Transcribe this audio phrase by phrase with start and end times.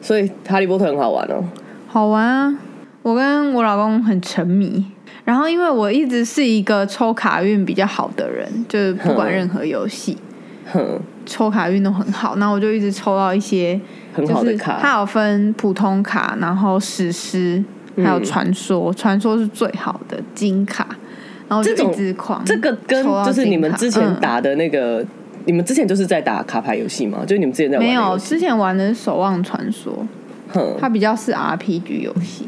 [0.00, 1.44] 所以《哈利波特》很好玩哦。
[1.86, 2.58] 好玩啊！
[3.02, 4.82] 我跟我老公很沉迷。
[5.26, 10.16] 然后，因为我一直是一个抽卡运比较好的人，就是不管任何游戏，
[11.26, 12.36] 抽卡运都很好。
[12.36, 13.78] 那我就一直抽到一些
[14.14, 14.78] 很好的卡。
[14.80, 17.62] 它有分普通卡，然后史诗，
[18.04, 20.86] 还有传说，传说是最好的金卡，
[21.48, 25.04] 然后这种一直狂这个跟就是你们之前嗯打的那个，
[25.44, 27.20] 你们之前就是在打卡牌游戏吗？
[27.26, 30.06] 就是你们之前在玩的没有，之前玩的是《守望传说》，
[30.54, 32.46] 哼，它比较是 RPG 游戏。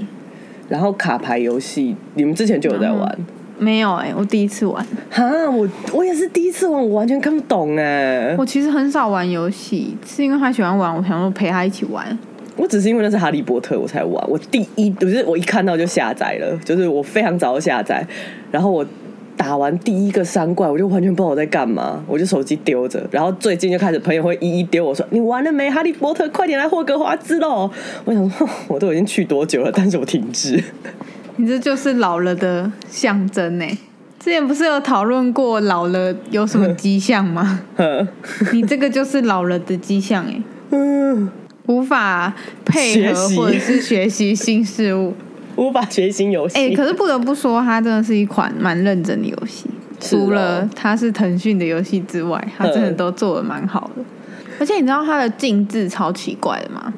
[0.69, 3.19] 然后卡牌游戏你们之前就有在玩。
[3.60, 4.87] 没有哎、我第一次玩。
[5.10, 8.37] 哈，我我也是第一次玩，我完全看不懂哎。
[8.38, 12.16] 我其实很少玩游戏，是因为他喜欢玩，我想说陪他一起玩。
[12.58, 14.22] 我只是因为那是哈利波特我才玩。
[14.28, 18.06] 我第一，就是我一看到就下载了，就是我非常早就下载。
[18.50, 18.84] 然后我
[19.37, 23.06] 打完第一个三怪，我就完全不知道我在干嘛，我就手机丢着。
[23.10, 25.70] 然后最近就开始朋友会一一丢我说：“你玩了没？
[25.70, 27.70] 哈利波特，快点来霍格华兹喽！”
[28.04, 30.62] 我想说，我都已经去多久了，但是我停滞。
[31.37, 33.66] 你这就是老了的象征呢、
[34.18, 37.60] 之前不是有讨论过老了有什么迹象吗？
[37.76, 38.09] 哼
[38.52, 41.30] 你这个就是老了的迹象哎、嗯，
[41.69, 42.35] 无法
[42.66, 45.15] 配合或者是学习新事物。
[45.57, 46.59] 无法学新游戏。
[46.59, 49.69] 哎、可是不得不说，它真的是一款蛮认真的游戏。
[49.69, 54.02] 哦除了它是腾讯的游戏之外，它真的嗯都做的蛮好的。
[54.61, 56.95] 而且你知道它的禁制超奇怪的吗？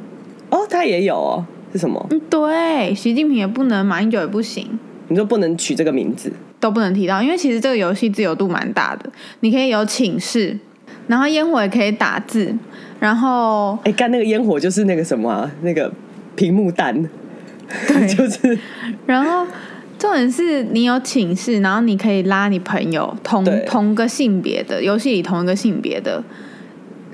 [0.50, 2.06] 哦，它也有哦，是什么？
[2.10, 4.78] 嗯，对，习近平也不能，马英九也不行。
[5.08, 6.30] 你说不能取这个名字？
[6.60, 9.10] 都不能提到，因为其实这个游戏自由度蛮大的，
[9.40, 10.58] 你可以有请示，
[11.06, 12.54] 然后烟火也可以打字，
[13.00, 15.90] 然后哎，干那个烟火就是那个什么、啊，那个
[16.36, 16.94] 屏幕弹，
[17.88, 18.56] 对 就是
[19.06, 19.44] 然后
[19.98, 26.22] 重点是你有寝室，然后你可以拉你朋友同同个性别的游戏里同一个性别的。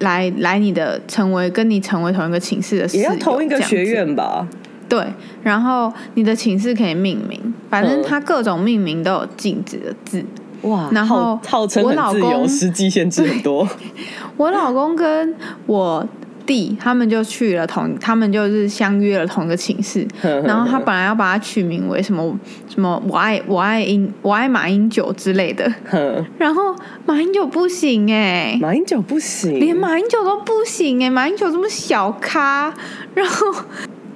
[0.01, 4.47] 来来，你的成为跟你成为同一个寝室的室友，也要同一个学院吧？
[4.91, 5.03] 对，
[5.43, 7.41] 然后你的寝室可以命名，
[7.71, 10.23] 反正嗯它各种命名都有禁止的字。
[10.67, 13.69] 哇，然后号号称我很自由，老公实际限制很多。
[14.37, 15.35] 我老公跟
[15.67, 16.07] 我
[16.45, 20.07] 弟他们就去了同，他们就是相约了同一个寝室，
[20.45, 22.39] 然后他本来要把它取名为什么
[22.69, 25.69] 什么我爱我爱英我爱马英九之类的，
[26.39, 32.73] 然后马英九不行哎、马英九不行，连马英九都不行哎、马英九这么小咖，
[33.15, 33.47] 然后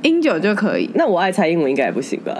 [0.02, 2.32] 英九就可以，那我爱蔡英文应该也不行吧？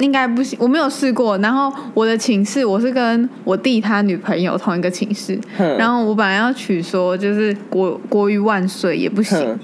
[0.00, 1.38] 应该不行，我没有试过。
[1.38, 5.38] 然后我的寝室我是跟我弟他女朋友同一个寝室，
[5.78, 9.58] 然后我本来要取说就是国国语万岁也不行哼，，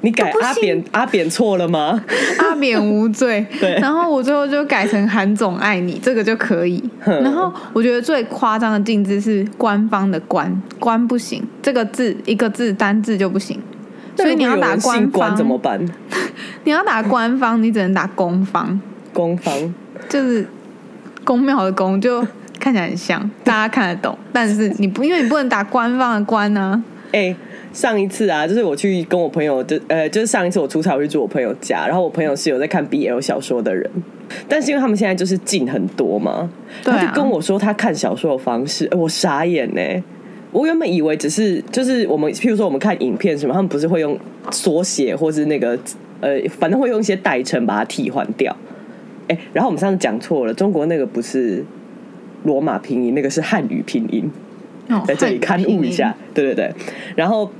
[0.00, 2.02] 你改阿扁阿扁错了吗？
[2.38, 3.46] 阿扁无罪。
[3.60, 6.82] 对然后我最后就改成韩总爱你，这个就可以。
[7.00, 13.60] 哼然后我觉得最夸张的禁制是官方的官，官不行，这个字一个字单字就不行。
[14.16, 15.80] 所以你要打官方关怎么办？
[16.64, 18.78] 你要打官方，你只能打公方，
[19.12, 19.74] 公方
[20.12, 20.46] 就是
[21.24, 22.20] 公庙的公，就
[22.60, 24.16] 看起来很像，大家看得懂。
[24.30, 27.34] 但是你不，因为你不能打官方的官呢、 哎、
[27.72, 33.90] 上一次啊，就是我去跟我朋友，就呃，就是上一次我出差，我去住我朋友家，然后我朋友是有在看 BL 小说的人，
[34.46, 36.50] 但是因为他们现在就是进很多嘛，
[36.84, 40.04] 他就跟我说他看小说的方式，哎我傻眼呢、
[40.50, 44.18] 我原本以为只是就是我们，譬如说我们看影片什么，他们不是会用
[44.50, 45.78] 缩写或是那个
[46.20, 48.54] 呃，反正会用一些代称把它替换掉。
[49.28, 51.64] 哎、然后我们上次讲错了，中国那个不是
[52.44, 54.30] 罗马拼音，那个是汉语拼音。
[54.88, 56.74] 哦在这里刊物一下，对对对。
[57.14, 57.50] 然后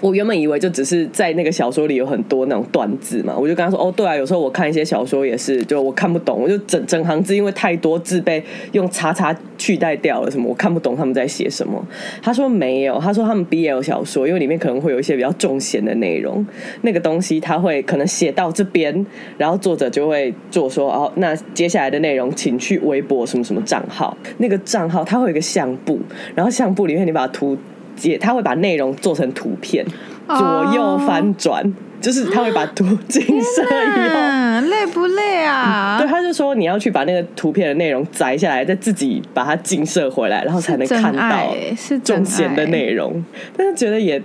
[0.00, 8.42] 我原本以为就只是在那个小说里有很多那种段字嘛，我就跟他说：“哦，对啊，有时候我看一些小说也是，就我看不懂，我就整整行字因为太多字被
[8.72, 11.82] 用叉叉取代掉了，什么我看不懂他们在写什么。”
[12.22, 16.46] 他说没有，他说他们 BL 小说因为里面可能会有一些比较重咸的内容，
[16.82, 19.06] 那个东西他会可能写到这边，
[19.38, 25.98] 然后作者就会做说：“哦，那接下来的内容请去微博什么什么账号，那个账号它会有一个相簿，
[26.34, 27.56] 然后相簿里面你把图
[27.96, 29.84] 解，他会把内容做成图片，
[30.26, 34.20] 哦左右翻转，就是他会把图镜射以后。
[34.20, 35.96] 嗯， 累不累啊？
[36.00, 43.24] 对，他就说你要去把那个图片的内容摘下来，再自己把它镜射回来，然后才能看到是中间的内容。
[43.56, 44.20] 但是觉得也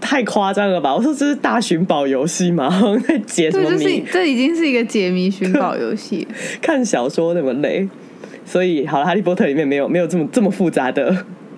[0.00, 0.94] 太夸张了吧？
[0.94, 2.70] 我说这是大寻宝游戏吗？
[2.70, 4.04] 好 像在解什对，就是么谜？
[4.12, 6.26] 这已经是一个解谜寻宝游戏。
[6.62, 7.86] 看小说那么累，
[8.44, 11.12] 所以好了，《哈利波特》里面没有没有这么这么复杂的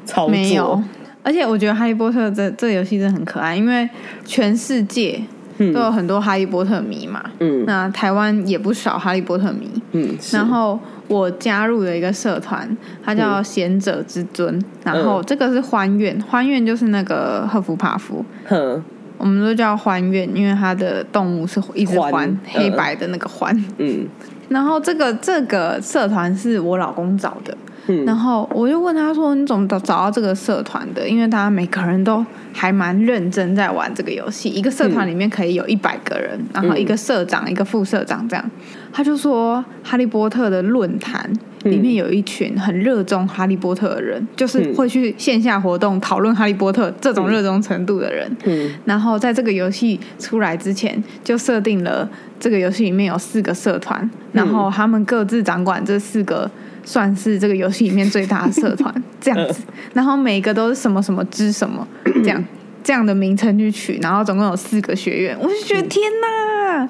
[0.05, 0.83] 操作，没有，
[1.23, 3.89] 而且我觉得《哈利波特这》这游戏真的很可爱，因为
[4.25, 5.23] 全世界
[5.59, 7.23] 都有很多哈利波特迷嘛。
[7.41, 7.65] 嗯。
[7.67, 9.69] 那台湾也不少哈利波特迷。
[9.93, 10.79] 嗯，然后
[11.09, 18.83] 我加入了一个社团，它叫贤者之尊，然后嗯这个是欢愿，欢愿就是那个赫夫帕夫，哼，
[19.19, 22.39] 我们都叫欢愿，因为它的动物是一只獾獾，嗯。
[22.47, 23.55] 黑白的那个欢。
[23.79, 24.07] 嗯。
[24.49, 27.57] 然后这个这个社团是我老公找的，
[27.91, 28.05] 嗯。
[28.05, 38.51] 然后我就问他说：“你怎么找找到这个社团的？”因为大家每个人都还蛮认真在玩这个游戏，一个社团里面可以有一百个人，然后一个社长、一个副社长这样。
[38.93, 41.31] 他就说，哈利波特的论坛
[41.63, 48.29] 里面有一群很热衷哈利波特的人，就是会去线下活动讨论哈利波特这种热衷程度的人。
[48.45, 48.69] 嗯。
[48.85, 52.09] 然后在这个游戏出来之前，就设定了
[52.41, 56.51] 这个游戏里面有四个社团，然后他们各自掌管这四个，
[56.85, 59.63] 算是这个游戏里面最大的社团 这样子。
[59.93, 61.87] 然后每个都是什么什么之什么
[62.23, 62.45] 这样
[62.83, 66.89] 这样的名称去取，然后总共有四个学院，我就觉得天哪！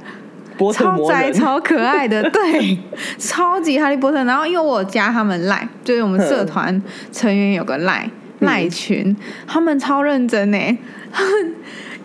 [0.75, 2.79] 超，宅超可爱的， 对，
[3.17, 4.23] 超级哈利波特。
[4.25, 8.09] 然后因为我加他们赖，就是我们社团成员有个赖
[8.41, 9.17] 赖群，
[9.47, 10.79] 他们超认真呢，
[11.11, 11.55] 他们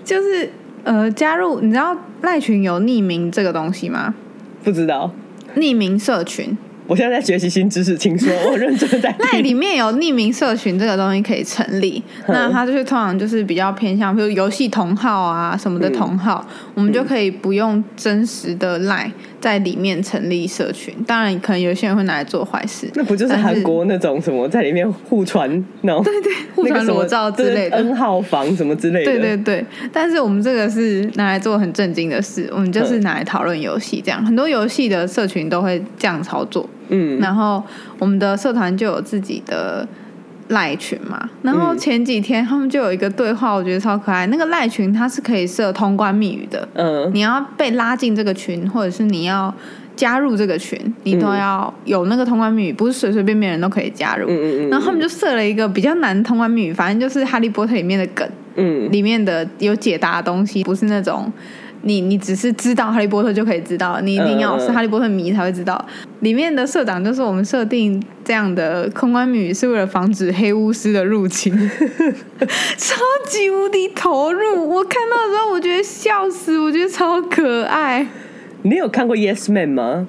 [0.06, 0.50] 就是
[0.86, 4.16] 呃加入，你知道赖群有匿名这个东西吗？
[4.64, 5.12] 不知道。
[5.58, 9.42] 匿名社群，我现在在学习新知识，请说，我认真在 那。
[9.42, 20.94] 里面有匿名社群这个东西可以成立，那它就是通常就是比较偏向，比如游戏同号啊什么的同号，我们就可以不用真实的赖在里面成立社群。
[21.06, 25.50] 当然，可能有些人会拿来做坏事，那不就是但韩国那种什么在里面互传
[25.82, 36.68] 那种， 对对，互传裸照之类的 N 号房什么之类的，对对对，但是我们这个是拿来做很正经的事，我们就是拿来讨论游戏，这样很多游戏的社群都会这样操作。
[36.90, 37.64] 嗯然后
[37.98, 39.88] 我们的社团就有自己的
[40.50, 44.28] 赖群嘛，然后嗯前几天他们就有一个对话，我觉得超可爱。
[44.28, 49.54] 那个赖群它是可以设通关密语的，嗯你要被拉进这个群，或者是你要
[49.96, 54.28] 加入这个群，你都要有那个通关密语，不是随随便便人都可以加入。
[54.30, 61.32] 嗯嗯嗯，然后他们就设了一个比较难通关密语，反正就是《哈利波特》里面的梗，嗯里面的有解答的东西，不是那种
[61.88, 65.84] 你你只是知道哈利波特就可以知道，你一定要是哈利波特迷才会知道。
[66.22, 71.54] 里面的社长就是我们设定这样的空关密语，是为了防止黑巫师的入侵，
[72.78, 72.96] 超
[73.28, 74.68] 级无敌投入。
[74.68, 78.08] 我看到的时候，我觉得笑死，我觉得超可爱。
[78.64, 80.08] 你有看过 Yes Man 吗？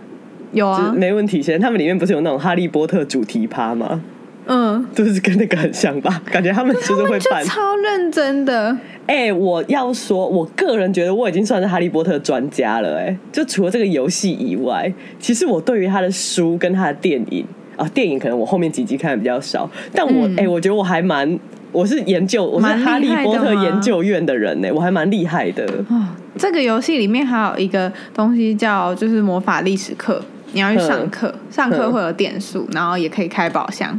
[0.52, 4.00] 有啊，没问题先，他们里面不是有那种哈利波特主题趴吗？
[4.46, 6.22] 嗯，就是跟那个很像吧？
[6.30, 7.44] 感觉他们就是会就办。
[7.44, 8.76] 超认真的。
[9.06, 17.46] 哎、我要说，我个人觉得我已经算是哈利波特专家了、哎，就除了这个游戏以外，其实我对于他的书跟他的电影
[17.76, 21.38] 啊，电影可能我后面几集看的比较少，但我哎、我觉得我还蛮，
[21.70, 25.64] 我是研究，我是哈利波特研究院的人呢、我还蛮厉害的。
[25.88, 30.20] 哦，这个游戏里面还有一个东西叫就是魔法历史课，
[30.52, 33.98] 你要去上课，上课会有点数，然后也可以开宝箱，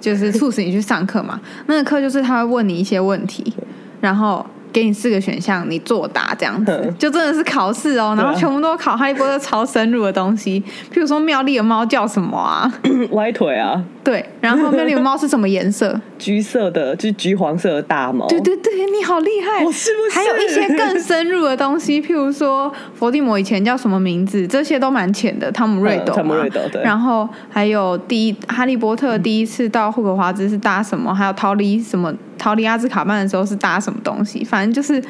[0.00, 1.40] 就是促使你去上课嘛。
[1.66, 3.52] 那个课就是他会问你一些问题，
[4.00, 4.44] 然后。
[4.72, 8.14] 给你四个选项，你作答这样子嗯，就真的是考试哦。
[8.14, 10.62] 然后全部都考哈利波特超深入的东西，
[10.92, 12.70] 譬如说妙丽的猫叫什么啊？
[13.12, 15.98] 歪腿啊，对，然后妙丽的猫是什么颜色？
[16.18, 18.26] 橘色的，就是橘黄色的大毛。
[18.28, 19.64] 对对对，你好厉害！
[19.64, 25.50] 我是不是还有一些更深入的东西，譬如说伏地魔以前叫什么名字，这些都蛮浅的。
[25.52, 35.02] 汤姆瑞斗嘛、嗯汤姆瑞斗对然后还有第一哈利波特第一次到霍格华兹是搭什么，还有逃离什么逃离阿兹卡班的时候是搭什么东西，反正就是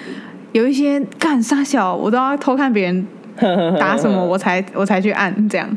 [0.52, 3.06] 有一些干傻小，我都要偷看别人
[3.78, 5.68] 搭什么， 我才我才去按这样。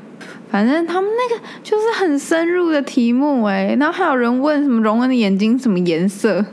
[0.50, 6.44] 反正他们那个就是很深入的题目哎，然后还有人问什么荣恩的眼睛什么颜色，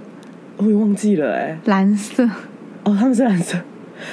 [0.59, 2.25] 我也忘记了哎、蓝色。
[2.85, 3.59] 哦，他们是蓝色。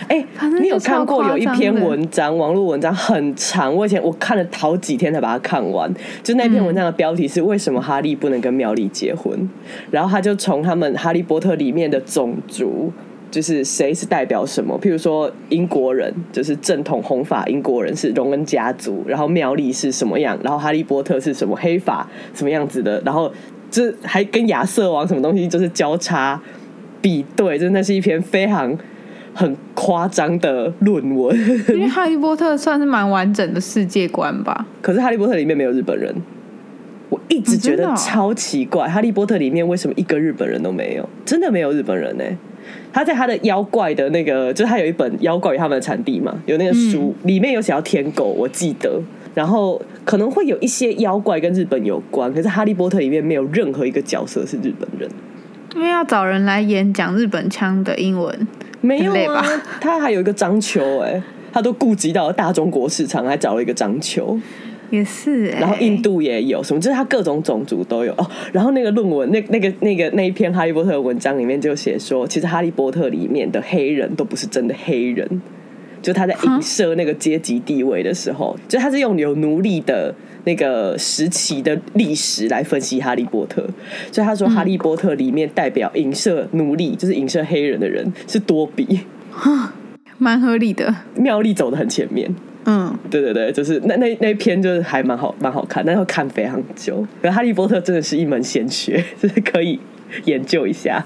[0.08, 0.26] 哎、
[0.62, 5.94] 你有看过有一篇文章，网络文章很长，我以前我看了好几天才把它看完。
[6.24, 9.50] 就那篇文章的标题是“为什么哈利不能跟妙丽结婚”，
[9.92, 12.94] 然后他就从他们《哈利波特》里面的种族。
[13.34, 14.80] 就是谁是代表什么？
[14.80, 23.34] 譬如说英国人，就是正统红发英国人是荣恩家族，然后妙丽是什么样，然后哈利波特是什么黑发什么样子的，然后
[23.72, 26.40] 这还跟亚瑟王什么东西就是交叉
[27.02, 28.78] 比对，真的是一篇非常
[29.34, 31.36] 很夸张的论文。
[31.70, 34.68] 因为哈利波特算是蛮完整的世界观吧。
[34.80, 36.14] 可是《哈利波特》里面没有日本人，
[37.10, 41.10] 我一直觉得超奇怪，哈利波特》里面为什么一个日本人都没有？
[41.26, 42.24] 真的没有日本人呢、
[42.92, 49.02] 他在他的妖怪的那个，就是他有一本《妖怪与他们的产地》嘛，有那个书、里面有写到天狗，我记得。
[49.34, 55.10] 然后可能会有一些妖怪跟日本有关，可是《哈利波特》里面没有任何一个角色是日本人。
[55.76, 58.48] 因为要找人来演讲日本腔的英文，
[58.82, 59.44] 没有啊
[59.82, 61.20] 他还有一个章丘哎、
[61.52, 64.40] 他都顾及到了大中国市场，还找了一个章丘。
[64.94, 65.60] 也是、欸。
[65.60, 68.30] 然后印度也有什么，就是他各种种族都有哦。
[68.52, 75.42] 然后那个论文，那那个那个那一篇哈利波特的文章里面就写说，其实哈利波特里面的黑人都不是真的黑人，
[76.02, 83.68] 就他在影射那个阶级地位的时候，就他是用有奴隶的那个时期的历史来分析哈利波特，
[84.12, 89.00] 所以他说哈利波特里面代表影射奴隶，就是影射黑人的人是多比，
[90.20, 90.94] 蛮合理的。
[91.16, 92.30] 妙丽走的很前面。
[92.66, 97.06] 嗯，对对对，就是那那那一篇就是还蛮好蛮好看，但要看非常久。
[97.22, 99.80] 可是哈利波特真的是一门显学，就 是可以
[100.26, 101.04] 研究一下。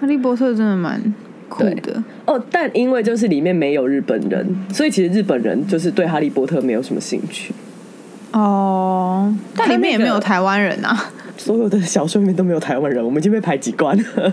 [0.00, 1.00] 哈利波特真的蛮
[1.48, 2.02] 酷的。
[2.24, 7.54] 哦，但因为就是里面没有日本人，所以其实日本人就是对哈利波特没有什么兴趣。
[8.32, 11.10] 哦，但里面也没有台湾人啊。
[11.36, 14.32] 所有的小说里面都没有台湾人，我们已经被排挤惯了。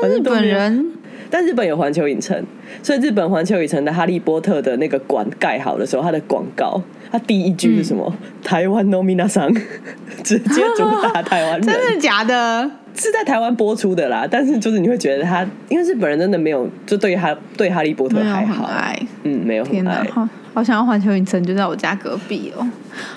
[0.00, 0.92] 但日本人，
[1.34, 2.44] 但日本有环球影城，
[2.82, 6.78] 所以日本环球影城的哈利波特的那个馆盖好的时候，它的广告，
[7.10, 8.14] 它第一句是什么？
[8.44, 9.50] 台湾 no mina 桑，
[10.22, 11.62] 直接主打台湾人。
[11.64, 12.70] 真的假的？
[12.94, 20.04] 是在台湾播出的啦，但是就是你会觉得他，因为日本人真的没有，就对哈对哈利波特还好，爱，嗯，没有天很爱。
[20.10, 22.68] 好好想要环球影城就在我家隔壁哦，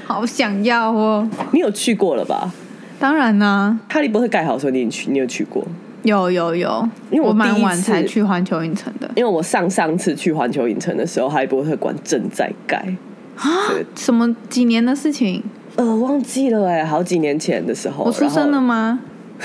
[0.06, 1.30] 好想要哦。
[1.52, 2.50] 你有去过了吧？
[2.98, 5.68] 当然啦、哈利波特盖好的时候，你有去，你有去过？
[6.06, 9.10] 有有有，因为我我蛮晚才去环球影城的。
[9.16, 12.78] 因为我上上次去环球影城的时候，哈利波特馆正在盖，
[13.36, 13.50] 啊
[13.96, 15.44] 什么几年的事情？
[15.76, 19.02] 呃，忘记了哎，好几年前的时候，我出生了吗？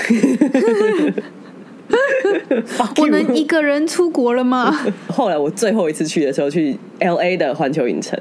[2.97, 4.73] 我能一个人出国了吗？
[5.11, 8.17] 后来我最后一次去的时候，去 L A 的环球影城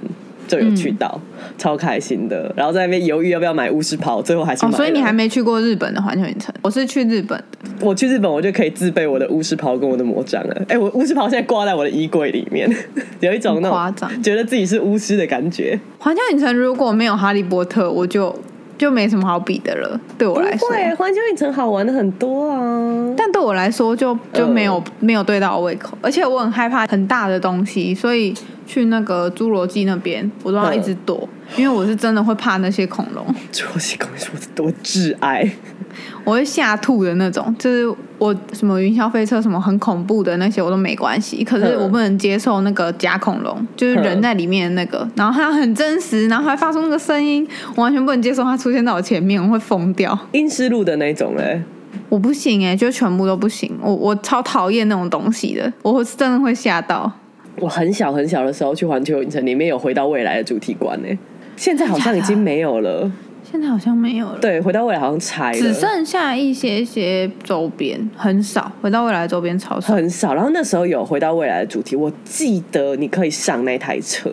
[0.58, 1.20] 就有去到，
[1.56, 2.52] 超开心的。
[2.56, 6.52] 然后在那边犹豫要不要买巫师袍，最后还是买哦，所以你还没去过日本的环球影城？
[6.62, 7.44] 我是去日本的。
[7.80, 10.62] 我去日本，我就可以自备我的巫师袍跟我的魔杖了。
[10.68, 12.68] 哎、我巫师袍现在挂在我的衣柜里面，
[13.20, 15.78] 有一种那种张觉得自己是巫师的感觉。
[15.98, 18.34] 环球影城如果没有哈利波特，我就
[18.76, 20.00] 就没什么好比的了。
[20.18, 23.14] 对我来说，环球影城好玩的很多啊。
[23.16, 28.34] 但对我来说就就没有、嗯没有对到胃口，而且我很害怕很大的东西，所以
[28.70, 35.50] 去那个侏罗纪那边我都要一直躲，因为我是真的会怕那些恐龙，侏罗纪恐龙是我的多挚爱。
[36.22, 37.52] 我会吓吐的那种。
[37.58, 50.16] 就是我什么云霄飞车什么很恐怖的那些我都没关系，可是嗯我不能接受那个假恐龙，就是人在里面的那个，然后它很真实，然后还发出那个声音，我完全不能接受它出现在我前面，我会疯掉。
[50.30, 51.60] 阴湿路的那种嘞，
[52.08, 53.76] 我不行哎、就全部都不行。
[53.82, 57.12] 我我超讨厌那种东西的，我是真的会吓到。
[57.60, 61.18] 我很小很小的时候去环球影城，里面有回到未来的主题馆呢。
[61.56, 63.10] 现在好像已经没有了。
[63.42, 68.70] 现在好像没有了，对，回到未来好像拆了，只剩下一些些周边，很少。
[68.80, 69.92] 回到未来的周边超少。
[69.92, 70.34] 很少。
[70.34, 74.30] 然后那时候有回到未来的主题，我记得你可以上那台车，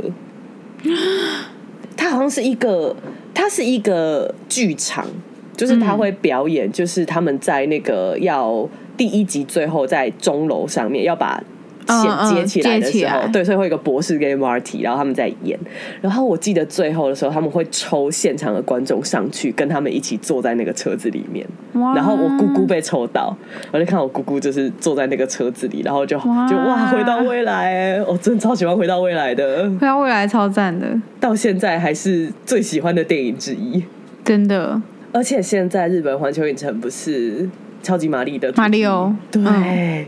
[1.97, 2.95] 它好像是一个，
[3.33, 5.07] 它是一个剧场，
[5.55, 11.43] 就是他会表演，就是他们在那个要第一集最后在钟楼上面要把。
[11.87, 15.57] 接起来的时候，来对，所以会有一个博士跟 Marty，然后他们在演。
[16.01, 21.45] 然后我记得最后的时候，他们会抽现场的观众上去，跟他们一起坐在那个车子里面。
[21.73, 23.35] 然后我姑姑被抽到，
[23.71, 26.47] 我就看我姑姑就是坐在那个车子里，然后就哇。
[26.47, 30.87] 就哇回到未来，我真的超喜欢回到未来的，回到未来超赞的，
[31.19, 33.83] 到现在还是最喜欢的电影之一。
[34.23, 34.81] 真的。
[35.11, 37.49] 而且现在日本环球影城不是
[37.83, 38.61] 超级玛丽的主题？
[38.61, 40.05] 马里奥对，嗯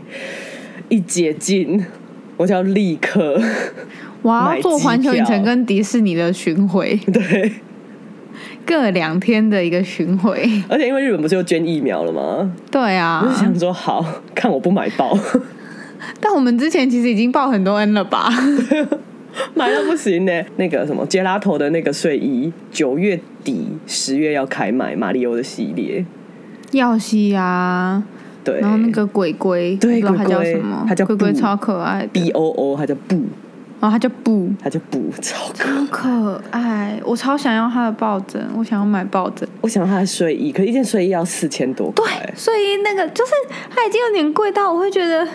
[0.90, 1.82] 一解禁
[2.36, 3.40] 我就要立刻
[4.22, 7.50] 我要做环球影城跟迪士尼的巡回， 对，
[8.66, 10.46] 各两天的一个巡回。
[10.68, 12.52] 而且因为日本不是又捐疫苗了吗？
[12.70, 14.04] 对啊我想说好
[14.34, 15.16] 看我不买爆，
[16.20, 18.28] 但我们之前其实已经报很多 N 了吧？
[19.54, 20.32] 买到不行呢。
[20.56, 26.04] 那个什么杰拉头的那个睡衣，九月底十月要开卖，马里欧的系列。
[26.72, 28.02] 耀西啊，
[28.42, 30.84] 对，然后那个鬼鬼，对它叫什么？
[30.88, 33.16] 它叫鬼鬼龟超可爱的，B O O，它叫布，
[33.80, 39.48] 然后它叫布，它叫布，超可超可爱，我超想要它的抱枕，我想要买抱枕。
[39.60, 42.04] 我想要它的睡衣，可一件睡衣要四千多对
[42.34, 43.32] 睡衣那个就是
[43.68, 45.26] 它已经有点贵到，我会觉得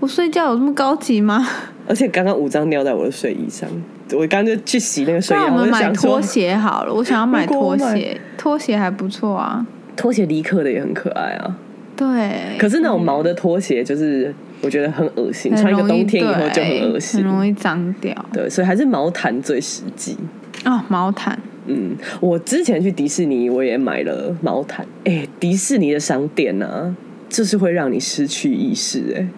[0.00, 1.46] 我睡觉有这么高级吗？
[1.88, 3.68] 而且刚刚五张尿在我的睡衣上，
[4.12, 9.66] 我刚刚就去洗那个睡衣，我我们买拖鞋好了，我想要买拖鞋，拖鞋还不错啊。
[9.94, 11.56] 拖鞋离克的也很可爱啊。
[11.96, 17.30] 对，可是那种毛的拖鞋，就是我觉得很恶心，穿一个冬天以后就很对恶心很。
[17.30, 18.14] 容易脏掉。
[18.32, 20.16] 对，所以还是毛毯最实际。
[20.64, 24.86] 哦，毛毯，嗯，我之前去迪士尼，我也买了毛毯。
[25.04, 26.94] 哎、迪士尼的商店啊，
[27.28, 29.28] 就是会让你失去意识、哎，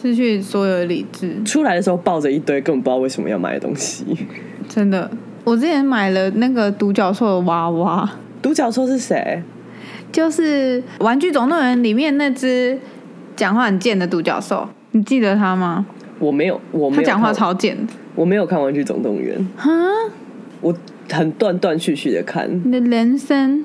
[0.00, 4.04] 失去所有的理智，出来的时候抱着一堆根本不知道为什么要买的东西。
[4.68, 5.10] 真的。
[5.42, 8.08] 我之前买了那个独角兽的娃娃，
[8.42, 9.42] 独角兽是谁？
[10.12, 12.78] 就是《玩具总动员》里面那只
[13.36, 15.86] 讲话很贱的独角兽，你记得他吗？
[16.18, 17.92] 我没有，我没有他讲话超贱的。
[18.14, 19.70] 我没有看《玩具总动员》，哈，
[20.60, 20.74] 我
[21.10, 22.60] 很断断续续的看。
[22.64, 23.64] 你的人生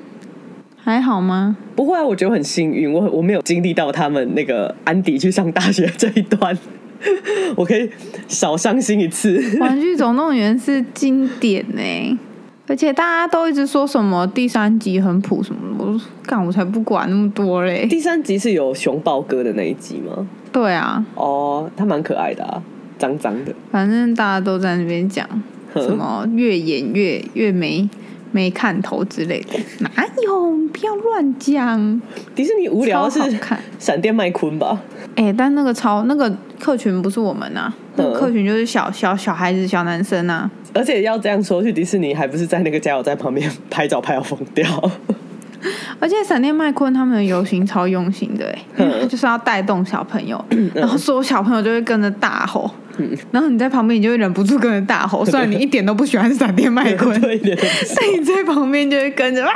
[0.76, 1.56] 还好吗？
[1.74, 6.56] 不会啊，我觉得我很幸运，我我没有经历到他们那个安迪去上大学这一段，
[7.56, 7.90] 我可以
[8.28, 9.38] 少伤心一次。
[9.58, 12.18] 《玩具总动员》是经典呢、
[12.68, 17.86] 而且大家都一直说什么第三集很普什么的，我说干我才不管那么多嘞。
[17.86, 20.26] 第三集是有熊抱哥的那一集吗？
[20.52, 22.60] 对啊，哦，他蛮可爱的啊，
[22.98, 23.54] 脏脏的。
[23.70, 25.24] 反正大家都在那边讲
[25.74, 27.88] 什么越演越越没
[28.32, 29.90] 没看头之类的，哪
[30.24, 30.56] 有？
[30.72, 32.02] 不要乱讲。
[32.34, 34.78] 迪士尼无聊是看 闪电麦昆吧？
[35.14, 40.50] 哎、但那个超那个客群不是我们啊，那客群就是小小小孩子、小男生啊。
[40.76, 44.90] 而且要这样说，去迪士尼还不是在那个加油站旁边拍照拍到疯掉。
[45.98, 48.54] 而且闪电麦昆他们的游行超用心的
[49.08, 50.42] 就是要带动小朋友，
[50.74, 52.70] 然后所有小朋友就会跟着大吼，
[53.32, 59.50] 然后你在旁边你就会忍不住跟着大吼， 虽然你一点都不喜欢闪电麦昆，但你在旁边就会跟着哇，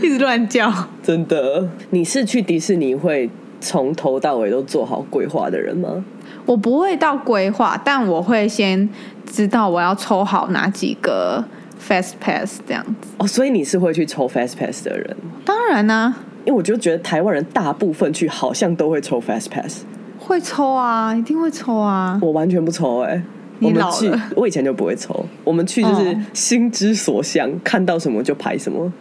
[0.00, 0.72] 一直乱叫。
[1.02, 1.66] 真的。
[1.90, 3.28] 你是去迪士尼会
[3.60, 6.04] 从头到尾都做好规划的人吗？
[6.46, 8.88] 我不会到规划，但我会先
[9.26, 11.44] 知道我要抽好哪几个
[11.78, 13.08] fast pass 这样子。
[13.18, 19.82] 哦，所以你是会去抽 Fast Pass 的人，当然呢、因为我就觉得台湾人大部分去好像都会抽 Fast Pass，
[20.18, 22.18] 会抽啊，一定会抽啊。
[22.22, 23.22] 我完全不抽哎、
[23.58, 26.20] 你我们去，我以前就不会抽，我们去就是哦。
[26.32, 28.92] 心之所向，看到什么就排什么。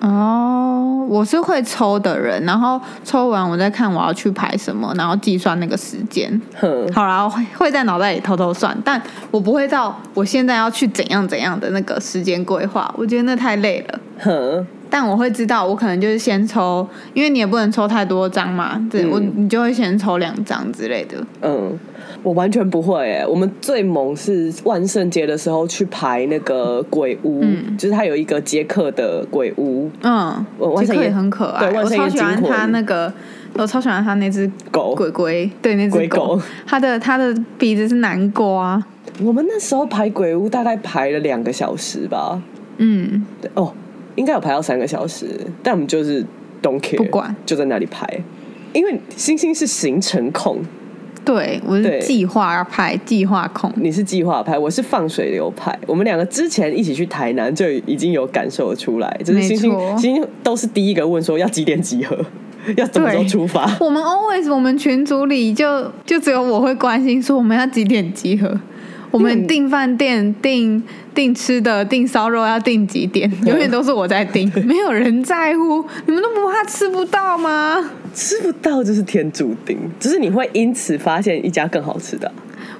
[0.00, 0.51] 哦，
[1.08, 6.40] 我是会抽的人，然后抽完我再看我要去排什么，然后计算那个时间。
[6.92, 14.64] 好啦，我会会在脑袋里偷偷算，但我不会到我现在要去怎样怎样的那个时间规划，我觉得那太累了。
[14.88, 21.16] 但我会知道，我可能就是先抽，因为你也不能抽太多张嘛，对、嗯我你就会先抽两张之类的。
[21.40, 21.78] 嗯，
[22.22, 27.76] 我完全不会哎、我们最猛是万圣节的时候去排那个鬼屋，嗯。
[27.76, 29.90] 就是它有一个捷克的鬼屋。
[30.02, 30.44] 嗯
[30.78, 33.12] 杰克也很可爱，我对万圣夜超喜欢他那个，
[33.54, 34.94] 我超喜欢他那只狗。
[34.94, 36.40] 鬼鬼，对那只鬼狗。
[36.66, 38.82] 它的它的鼻子是南瓜，
[39.20, 42.40] 我们那时候排鬼屋大概排了两个小时吧，
[42.78, 43.72] 嗯，对哦，
[44.14, 45.26] 应该有排到三个小时，
[45.62, 46.24] 但我们就是
[46.62, 47.34] don't care，不管。
[47.44, 48.06] 就在那里排，
[48.72, 50.58] 因为星星是行程控，
[51.24, 55.76] 对我是计划派计划控，你是计划派，我是放水流派。
[55.86, 62.18] 我们两个之前一起去台南就已经有感受出来，就是星星星星都是第一个问说要几点集合，
[62.76, 63.70] 要怎么时候出发。
[63.80, 68.58] 我们 always 我们群组里就就只有我会关心说我们要几点集合。
[69.10, 70.82] 我们订饭店、订
[71.14, 73.30] 订吃的、订烧肉要订几点？
[73.46, 75.84] 永远都是我在订， 没有人在乎。
[76.06, 77.90] 你们都不怕吃不到吗？
[78.14, 82.34] 吃不到就是天注定，只是你会因此发现一家更好吃的啊、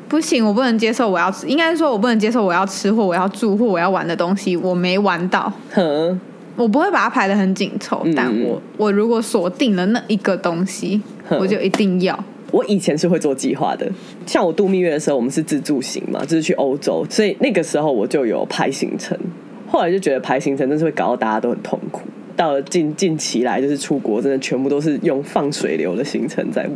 [0.09, 5.51] 不行，我不能接受我要吃，应该是说我不能接受我要吃或我要住或我要玩的东西我没玩到。
[5.73, 6.21] 哼，
[6.57, 12.25] 我不会把它排的很紧凑，嗯但我我如果锁定了那一个东西，我就一定要。
[12.53, 13.91] 我以前是会做计划的，
[14.25, 19.19] 像我度蜜月的时候，我们是自助行嘛，就是去欧洲，所以那个时候我就有排行程。
[19.67, 22.03] 后来就觉得排行程真是会搞到大家都很痛苦。
[22.37, 26.75] 到了近近期来，就是出国，真的全部都是用放水流的行程在玩。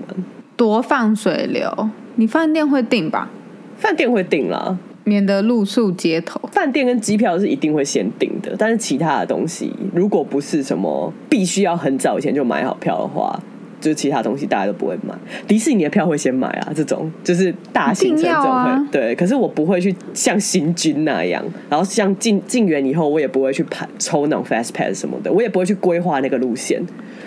[0.57, 3.31] 多放水流，你饭店会订吧，
[3.77, 6.41] 饭店会订啦，免得露宿街头。
[6.53, 13.39] 饭店跟机票是一定会先订的，但是其他的东西，如果不是什么必须要很早以前就买好票的话，
[13.81, 15.15] 就是其他东西大家都不会买。
[15.47, 19.15] 迪士尼的票会先买啊，这种就是大行程一定这种会、啊对。
[19.15, 26.83] 可是我不会去像行军那样，然后像进进园以后，我也不会去排抽那种 fast pass 什么的，我也不会去规划那个路线。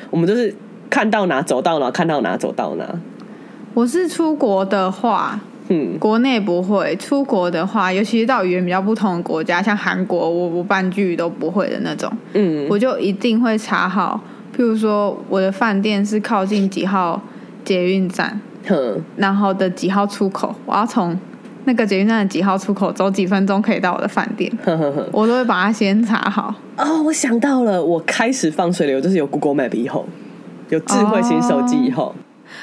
[0.09, 0.53] 我们都是
[0.89, 2.99] 看到哪走到哪，看到哪走到哪。
[3.75, 14.19] 我是出国的话，嗯，国内不会；出国的话，尤其是到语言比较不同的国家，像韩国，我我半句都不会的那种，嗯，我就一定会查好。
[14.55, 17.21] 譬如说，我的饭店是靠近几号
[17.63, 21.17] 捷运站，哼，然后的几号出口，我要从
[21.65, 25.07] 那个捷运站的几号出口走几分钟可以到我的饭店，呵呵呵。
[25.11, 26.53] 我都会把它先查好。
[26.77, 30.07] 哦，我想到了，我开始放水流就是有 Google Map 以后，
[30.69, 32.15] 有智慧型手机以后。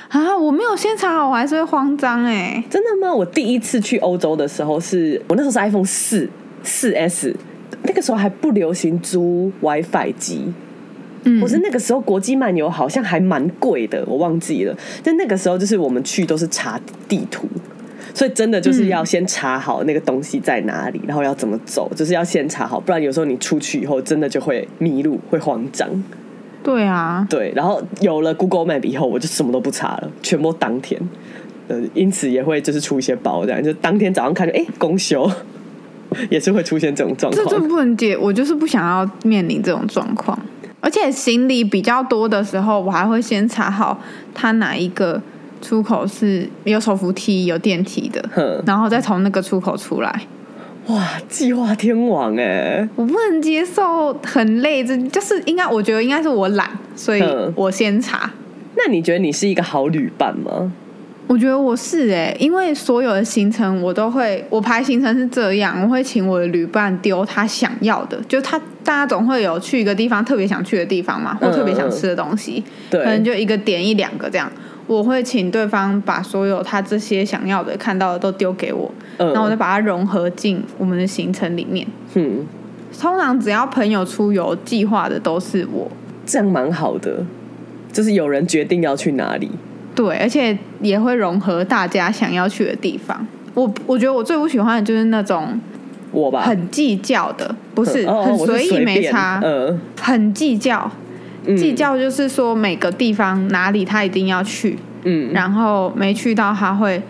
[0.08, 3.14] 啊，我没有先查好，我还是会慌张哎、真的吗？
[3.14, 6.28] 我第一次去欧洲的时候是，我那时候是 iPhone 四
[6.64, 7.36] 四 S，
[7.82, 10.52] 那个时候还不流行租 WiFi 机，
[11.26, 14.74] 嗯或是那个时候国际漫游好像还蛮贵的，我忘记了。
[15.04, 17.46] 但那个时候就是我们去都是查地图，
[18.14, 25.88] 所以真的就是要先查好那个东西在哪里，然后要怎么走，就是要先查好，不然有时候你出去以后真的就会迷路，会慌张。
[26.62, 31.00] 对啊，对，然后有了 Google Map 以后，我就什么都不查了，全部当天。
[31.68, 35.30] 呃，因此也会就是出一些包，这样就当天早上看，哎，公休，
[36.30, 37.68] 也是会出现这种状这这况。
[37.68, 40.36] 不能解，我就是不想要面临这种状况。
[40.86, 43.98] 而且行李比较多的时候，我还会先查好
[44.32, 45.20] 它哪一个
[45.60, 50.22] 出口是有手扶梯、有电梯的，然后再从那个出口出来。
[50.86, 58.30] 哇，计划天王哎，我不能接受很累，这就是应该，我觉得应该是我懒，所以嗯我先查。
[58.76, 60.70] 那你觉得你是一个好旅伴吗？
[61.28, 74.50] 我觉得我是哎、因为所有的行程我都会，我排行程是这样，我会请我的旅伴丢他想要的，就他大家总会有去一个地方特别想去的地方嘛，或特别想吃的东西，对可能就一个点一两个这样。
[74.86, 81.84] 我会请对方把所有他这些想要的、看到的都丢给我，嗯，然后我就把它融合进我们的行程里面。
[82.14, 82.46] 嗯，
[82.96, 85.90] 通常只要朋友出游计划的都是我，
[86.24, 87.24] 这样蛮好的，
[87.92, 89.50] 就是有人决定要去哪里。
[89.96, 93.26] 对，而且也会融合大家想要去的地方。
[93.54, 95.58] 我我觉得我最不喜欢的就是那种
[96.12, 100.88] 我吧，很计较的，不是、哦很随意没差，嗯，很计较。
[101.48, 107.00] 嗯计，较就是说每个地方哪里他一定要去，嗯，然后没去到他会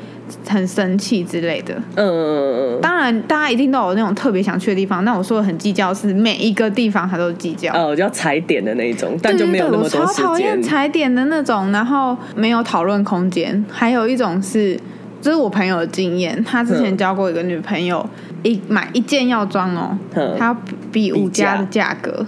[0.48, 1.74] 很生气之类的。
[1.96, 5.04] 嗯当然，大家一定都有那种特别想去的地方。
[5.04, 7.72] 那我说的很计较是每一个地方他都计较。
[7.72, 10.62] 嗯，哦，就要踩点的那一种，但对就没有那么多时我超讨厌。
[10.62, 13.64] 踩点的那种，然后没有讨论空间。
[13.70, 14.78] 还有一种是，
[15.20, 18.04] 这是我朋友的经验，他之前嗯交过一个女朋友，
[18.42, 20.56] 一买一件药妆哦，嗯他
[20.92, 22.24] 比五家的价格。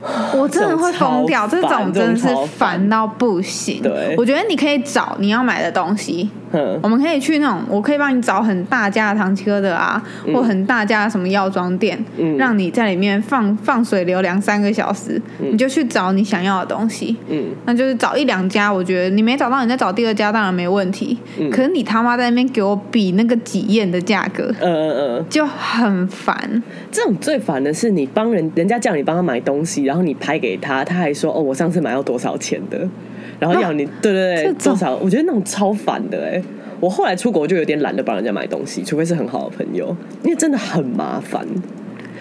[0.32, 3.82] 我真的会疯掉，这这种超烦种真的是烦烦到不行。
[3.82, 6.37] 对我觉得你可以找你要买的东西，嗯
[6.82, 12.36] 我们可以去那种，我可以帮你找很大家的唐吉诃德啊，或很大家的什么药妆店，嗯。
[12.38, 17.16] 让你在里面放放水流两三个小时，你就去找你想要的东西。
[17.28, 21.18] 嗯，那就是找一两家，我觉得你没找到，你再找第二家当然没问题。
[21.38, 21.50] 嗯。
[21.50, 26.62] 可是你他妈在那边给我比那个几验的价格，嗯嗯嗯，就很烦。
[26.92, 32.88] 这种最烦的是你帮人人家叫你帮他买东西，然后你拍给他，他还说哦，我上次买要多少钱的，
[33.38, 36.42] 然后要你、对对对这种多少，我觉得那种超烦的哎。
[36.80, 41.44] 我后来出国就有点懒得帮人家买东西，除非是很好的朋友，因为真的很麻烦。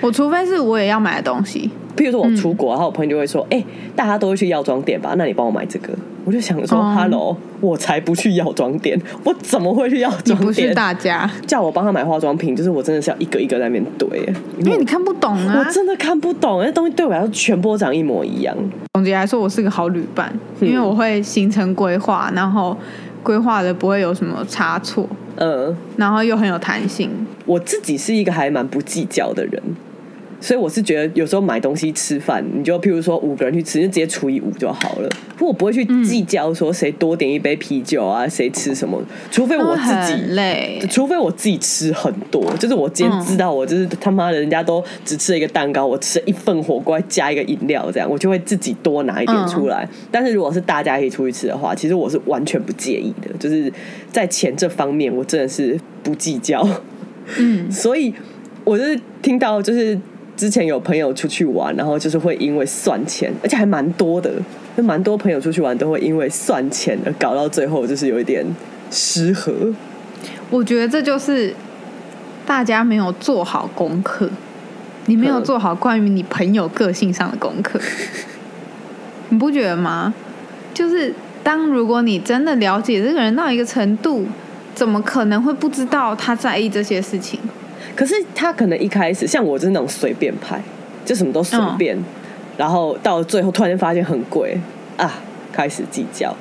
[0.01, 3.63] 我除非是我也要买的东西，譬如说我出国，然后我朋友就会说：“哎、
[3.95, 5.13] 大家都会去药妆店吧？
[5.17, 5.89] 那你帮我买这个。”
[6.25, 10.73] 我就想说、哦 h e l l o 我才不去药妆店，我怎么会去药你妆不是店？
[10.75, 14.07] 大家，叫我帮他买化妆品，就是我真的是要一个一个在那边堆，
[14.59, 15.71] 因为你看不懂啊我。
[15.71, 18.53] 真的看不懂，那东西对我来说全部都长一模一样。
[18.93, 20.29] 总结来说，我是个好旅伴，
[20.59, 22.75] 嗯因为我会行程规划，然后
[23.23, 25.07] 规划的不会有什么差错，
[25.37, 27.09] 嗯，然后又很有弹性。
[27.45, 29.63] 我自己是一个还蛮不计较的人，
[30.39, 35.09] 所以我是觉得有时候买东西吃饭，你就譬如说五个人去吃，就直接除以五就好了。
[35.39, 49.87] 我不会去计较说谁多点一杯啤酒啊，谁吃什么，除非我自己累，除非我自己吃很多，就是我今天嗯知道我就是他妈的，人家都只吃了一个蛋糕，我吃了一份火锅加一个饮料，这样我就会自己多拿一点出来。
[50.11, 53.71] 但是如果是大家一起出去吃的话，其实我是完全不介意的，就是
[54.11, 56.67] 在钱这方面我真的是不计较。
[57.37, 58.13] 嗯，所以
[58.63, 59.97] 我就是听到就是。
[60.37, 64.31] 之前有朋友出去玩，然后就是会因为算钱，而且还蛮多的，
[64.77, 68.45] 就蛮多朋友出去玩都会因为算钱而搞到最后就是有一点
[68.91, 69.51] 失和。
[70.49, 71.53] 我觉得这就是
[72.45, 74.29] 大家没有做好功课，
[75.07, 77.79] 你没有嗯做好关于你朋友个性上的功课，
[79.29, 80.13] 你不觉得吗？
[80.73, 81.11] 就是
[81.43, 84.27] 当如果你真的了解这个人到一个程度，
[84.75, 87.39] 怎么可能会不知道他在意这些事情？
[87.97, 90.61] 可是他可能一开始像我就是那种随便派，
[91.03, 91.97] 就什么都随便，
[92.55, 94.55] 然后到最后突然间发现很贵
[94.97, 95.11] 啊，
[95.51, 96.31] 开始计较。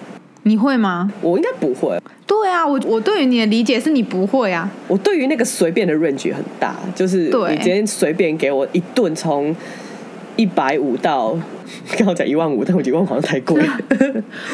[0.43, 1.11] 你会吗？
[1.23, 4.71] 我应该不会，对啊，我我对于你的理解是你不会啊。
[4.87, 9.57] 我对于那个随便的 range 很大，就是你今天随便给我一顿从
[10.37, 11.37] 一百五到
[11.97, 13.61] 刚好讲一万五，但我觉得一万好像太贵。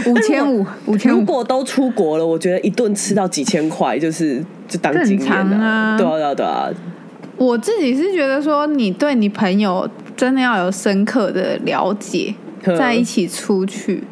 [0.06, 6.70] 五千五， 五千五，如果都出国了，我觉得一顿吃到几千块，就是就当经验正常啊对啊对啊对啊，
[7.42, 14.04] 我自己是觉得说，你对你朋友真的要有深刻的了解，嗯在一起出去。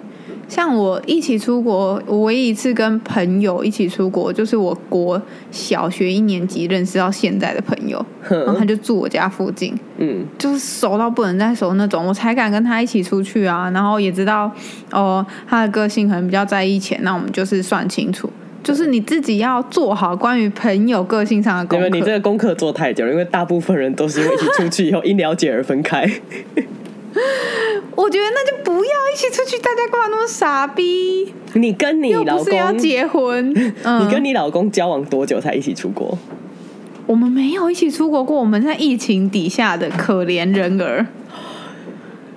[0.48, 5.20] 像我一起出国，我唯一一次跟朋友一起出国，就是我国
[5.52, 13.70] 小学一年级认识到现在的朋友，然后他就住我家附近，嗯就是熟到不能再熟那种，我才敢跟他一起出去啊。
[13.70, 14.50] 然后也知道
[14.90, 18.28] 哦，他的个性可能比较在意钱，那我们就是算清楚，
[18.62, 21.86] 就是你自己要做好关于朋友个性上的功课。
[21.86, 26.08] 因为你这个功课做太久了，因为大部分人都是会一起出去以后因了解而分开。
[27.96, 31.32] 我觉得那就不要一起出去，大家干嘛那么傻逼？
[31.54, 36.16] 你跟你老公，不是要结婚， 嗯、你跟你老公交往多久才一起出国？
[37.06, 41.06] 我们没有一起出国过，我们在疫情底下的可怜人儿。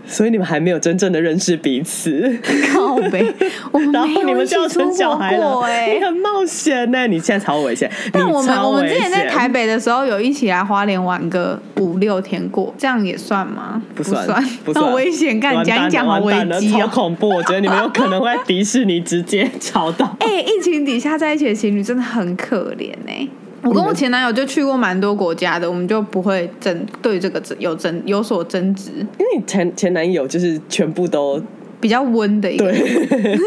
[0.06, 2.38] 所以你们还没有真正的认识彼此，
[2.74, 3.26] 靠北，
[3.72, 13.82] 我们然后你们就要生小孩了，过哎、你很冒险呢、你现在超危险，但我们我们之前在台北的时候，有一起来花莲玩个五六天过，这样也算吗？
[13.96, 16.80] 不算，算，不算，好危险，干讲一讲好危机哦。
[16.82, 17.30] 超恐怖！
[17.30, 20.16] 我觉得你们有可能会在迪士尼直接 吵到。
[20.20, 23.28] 哎、 疫情底下在一起的情侣真的很可怜哎、
[23.64, 31.42] 我跟我前男友就去过蛮多国家的，我们就不会争对这个争有争有所争执，因为你前前男友就是全部都
[31.80, 33.38] 比较温的一个，对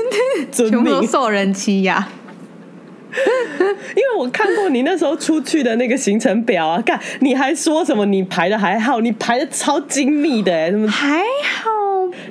[0.50, 2.06] 全部都，受人欺压。
[3.16, 11.70] 因为我看过你那时候出去的那个行程表啊，看你还说什么你排的还好，你排的超精密的哎，什么还好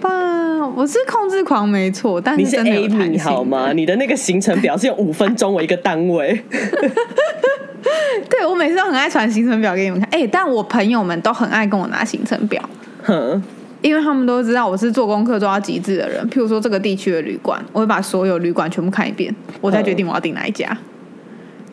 [0.07, 3.71] 吧，我是控制狂没错，但你是是真的有 A 弹米性好吗？
[3.73, 6.39] 你的那个行程表是用五分钟为一个单位，
[8.29, 12.61] 对我每次都很爱传行程表给你们看，哎、但我朋友们都很爱跟我拿行程表，
[13.03, 13.41] 哼，
[13.81, 16.27] 因为他们都知道我是做功课做到极致的人。
[16.29, 20.77] 譬如说这个地区的旅馆，我会把所有旅馆全部看一遍，我再决定我要订哪一家。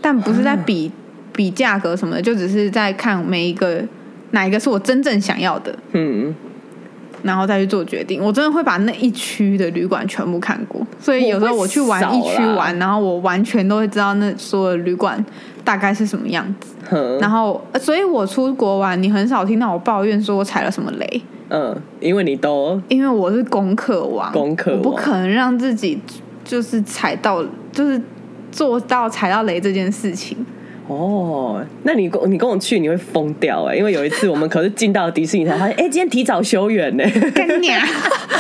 [0.01, 0.91] 但不是在比
[1.33, 3.81] 比价格什么的，就只是在看每一个
[4.33, 6.35] 哪一个是我真正想要的，嗯，
[7.23, 8.23] 然后再去做决定。
[8.23, 15.25] 我真的会把那一区的旅馆全部看过，所以有时候我去玩一区玩，然后我完全都会知道那所有旅馆
[15.65, 16.75] 大概是什么样子。
[16.91, 25.99] 哼，然后，呃所以我出国玩，你很少听到我抱怨说我踩了什么雷，嗯，因为你都因为我是功课王，功课王我不可能让自己
[26.45, 28.01] 就是踩到，就是
[28.51, 30.37] 做到踩到雷这件事情。
[30.89, 37.05] 哦，那你跟你跟我去你会疯掉哎，因为有一次我们可是进到迪士尼才发现，哎、今天提早休园呢。
[37.35, 37.87] 干你啊！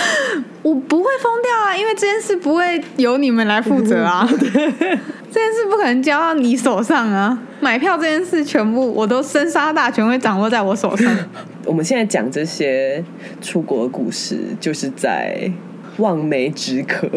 [0.63, 7.39] 我不会疯掉啊，因为这件事不会由你们来负责啊， 这件事不可能交到你手上啊。
[7.61, 11.17] 买票这件事全部我都生杀大权会掌握在我手上。
[11.65, 13.03] 我们现在讲这些
[13.41, 15.51] 出国的故事，就是在
[15.99, 17.09] 望梅止渴。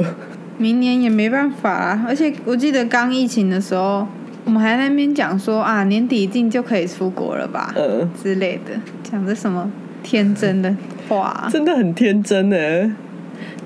[0.57, 4.07] 明年也没办法啊，而且我记得刚疫情的时候，
[4.45, 9.69] 我们还在那边讲说啊，年底一定就可以出国了吧，嗯，之类的，讲的什么
[10.03, 10.73] 天真的
[11.09, 11.47] 话。
[11.51, 12.57] 真的很天真呢。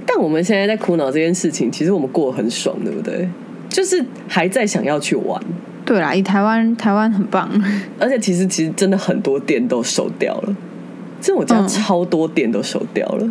[0.06, 3.30] 但我们现在在苦恼这件事情，其实我们过得很爽，对不对？
[3.68, 5.40] 就是还在想要去玩，
[5.86, 7.48] 对啦，以台湾台湾很棒，
[8.00, 10.56] 而且其实其实真的很多店都收掉了，
[11.22, 13.30] 这我家嗯超多店都收掉了。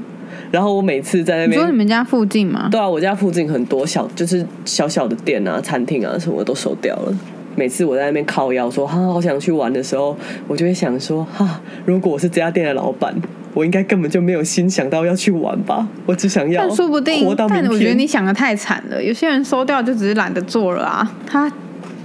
[0.53, 2.69] 然后我每次在那你说你们家附近吗？
[2.71, 7.15] 对啊，我家附近很多小就是小小的店啊、餐厅啊什么都收掉了。
[7.59, 10.17] 每次我在那边靠腰说哈、好想去玩的时候，
[10.47, 13.13] 我就会想说哈、如果我是这家店的老板，
[13.53, 17.35] 我应该根本就没有心想到要去玩吧，我只想要但说不定。
[17.37, 19.03] 但我觉得你想的太惨了。
[19.03, 21.51] 有些人收掉就只是懒得做了啊，他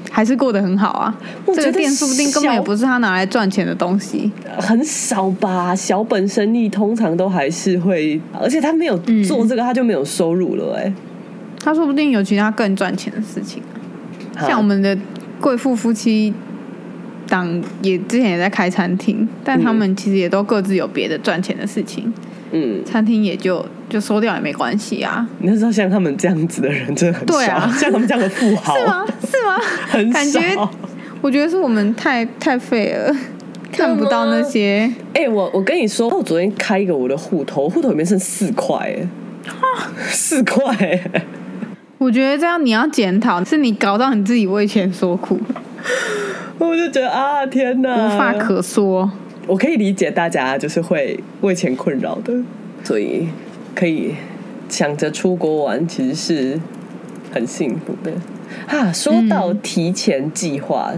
[0.10, 1.16] 还是过得很好啊。
[1.46, 4.32] 我觉得这个店说不定根本也不是他拿来赚钱的东西。
[4.58, 10.92] 很少吧，小本生意通常都还是会，而且他没有嗯做这个，他就没有收入了、哎、
[11.60, 13.62] 他说不定有其他更赚钱的事情
[14.36, 14.98] 啊，像我们的
[15.44, 16.34] 贵妇夫妻
[17.28, 22.14] 档也之前也在开餐厅，但他们其实也都各自有别的赚钱的事情，
[22.54, 29.06] 嗯，餐厅也就就收掉也没关系啊，你知道像他们这样子的人真的很少，对啊像他们这样的富豪是吗？
[29.06, 29.60] 是吗？
[29.90, 30.40] 很感觉。
[31.20, 33.14] 我觉得是我们太太废了，
[33.70, 34.90] 看不到那些。
[35.14, 39.08] 哎、我我跟你说，我昨天开一个我的户头，户头里面剩四块，哎，
[40.08, 40.74] 四块，
[41.14, 41.26] 哎
[42.04, 45.40] 我觉得这样你要检讨，是你搞到你自己为钱所苦，
[46.60, 49.10] 我就觉得啊，天哪，无话可说。
[49.48, 52.34] 我可以理解大家就是会为钱困扰的，
[52.84, 53.30] 所以
[53.74, 54.16] 可以
[54.68, 56.60] 想着出国玩，其实是
[57.32, 58.12] 很幸福的
[58.68, 58.92] 啊。
[58.92, 60.92] 说到提前计划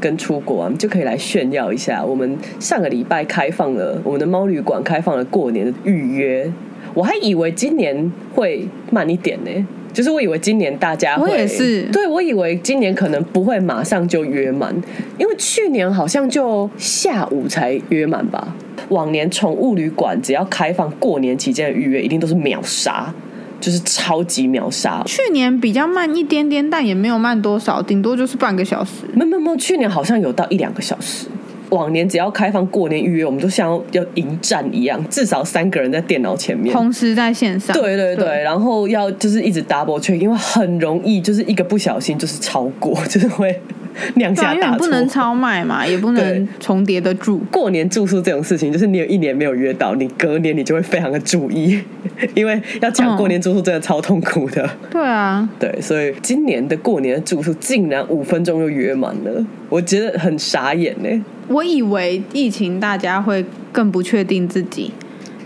[0.00, 6.52] 跟出国玩，我们就可以来炫耀一下，我们上个礼拜开放了我们的猫旅馆开放了过年的预约，
[6.94, 9.66] 我还以为今年会慢一点呢。
[9.92, 14.74] 就是我以为今年大家会，我也是对我以为今年可能不会马上就约满，
[15.18, 18.54] 因为去年好像就下午才约满吧。
[18.88, 23.12] 往年宠物旅馆只要开放过年期间的预约，一定都是秒杀，
[23.60, 25.02] 就是超级秒杀。
[25.06, 28.90] 去年比较慢一点点，但也没有慢多少，顶多就是半个小时。
[29.14, 31.26] 没没有没有，去年好像有到一两个小时，
[31.72, 36.72] 往年只要开放过年预约，我们都像要迎战一样，至少三个人在电脑前面。
[36.72, 43.58] 同时在线上，对对对，然后要就是一直 double check，因为很容易就是一个不小心就是超过， 就是会
[44.16, 44.60] 酿对啊，下大错。
[44.60, 47.38] 因为你不能超卖嘛， 也不能重叠的住。
[47.50, 51.80] 过年住宿这种事情，就是你有一年没有约到，你隔年你就会非常的注意，
[52.34, 54.68] 因为要抢过年住宿真的超痛苦的。
[54.90, 61.24] 对啊，对，所以今年的过年的住宿竟然五分钟就约满了，我觉得很傻眼呢。
[61.48, 64.90] 我以为疫情大家会更不确定自己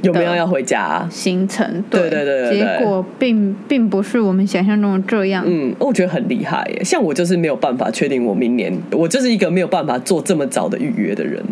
[0.03, 1.09] 有没有要回家、啊？
[1.11, 5.45] 行程，对对对对对结果并并不是我们想象中的这样。
[5.47, 6.85] 嗯，我觉得很厉害耶。
[6.85, 11.43] 像我就是没有办法确定我明年，我就是一个没有办法做这么早的预约的人。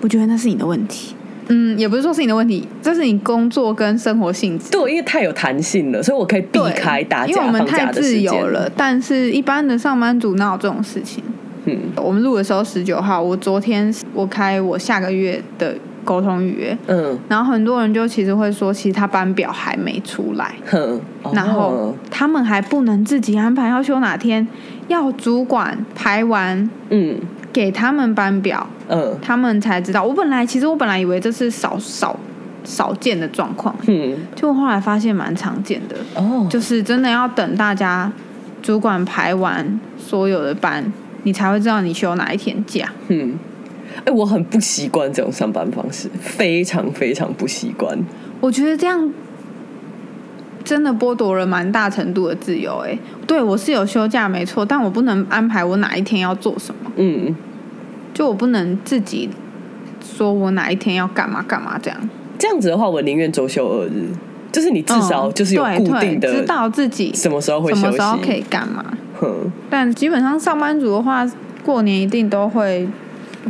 [0.00, 1.14] 我觉得那是你的问题。
[1.48, 4.70] 嗯，也不是说是你的问题，这是你工作跟生活性质。
[4.70, 8.70] 对，因为太有弹性了，所以我可以避对，开大因为我们家放假太自的时间由了。。
[8.76, 11.22] 但是一般的上班族哪有这种事情？
[11.64, 17.18] 嗯我们录的时候十九号，我昨天我开我下个月的沟通预约，嗯。
[17.28, 21.00] 然后很多人就其实会说，其实他班表还没出来，哼，
[21.32, 24.46] 然后哦他们还不能自己安排要休哪天，
[24.88, 27.18] 要主管排完嗯。
[27.52, 29.14] 给他们班表，嗯。
[29.20, 30.02] 他们才知道。
[30.02, 32.18] 我本来其实我本来以为这是少少
[32.64, 34.16] 少见的状况，嗯。
[34.34, 38.10] 结果后来发现蛮常见的，哦，就是真的要等大家
[38.62, 40.82] 主管排完所有的班，
[41.24, 42.90] 你才会知道你休哪一天假。
[43.08, 43.34] 嗯，
[44.04, 47.98] 哎、我很不习惯这种上班方式，非常非常不习惯。
[48.40, 49.12] 我觉得这样
[50.64, 52.90] 真的剥夺了蛮大程度的自由、欸。
[52.90, 57.34] 哎，对我是有休假没错，但我不能安排我哪一天要做什么，嗯，
[58.12, 59.28] 就我不能自己
[60.00, 61.98] 说我哪一天要干嘛干嘛这样。
[62.38, 64.08] 这样子的话，我宁愿周休二日，
[64.50, 68.84] 就是你至少嗯就是有固定的对知道自己什么时候会休息，什么时候可以干嘛。
[69.20, 71.24] 哼，但基本上上班族的话，
[71.64, 72.88] 过年一定都会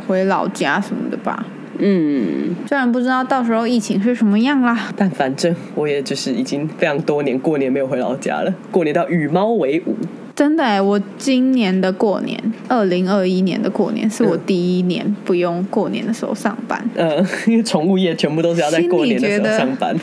[0.06, 1.44] 回老家什么的吧。
[1.78, 9.96] 嗯，虽然不知道到时候疫情是什么样啦，但反正我也就是已经非常多年过年没有回老家了，过年到与猫为伍。
[10.34, 16.82] 真的哎，我今年的过年，二零二一年的过年是我第一年不用过年的时候上班。
[16.94, 19.94] 嗯，因为宠物业全部都是要在过年的时候上班。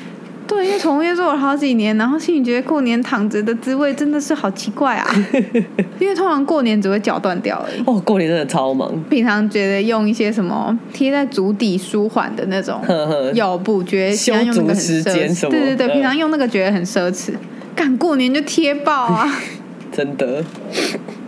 [0.49, 5.07] 对，因为宠物业做了好几年，然后心里觉得过年躺着的滋味真的是好奇怪啊。
[5.99, 7.83] 因为通常过年只会脚断掉而已。
[7.85, 8.91] 哦，过年真的超忙。
[9.09, 15.01] 平常觉得用一些什么贴在足底舒缓的那种呵呵腰部，觉得修平常用那个很奢
[15.35, 15.49] 侈。
[15.49, 17.33] 对对对，嗯平常用那个觉得很奢侈，
[17.75, 19.31] 赶过年就贴爆啊！
[19.93, 20.43] 真的。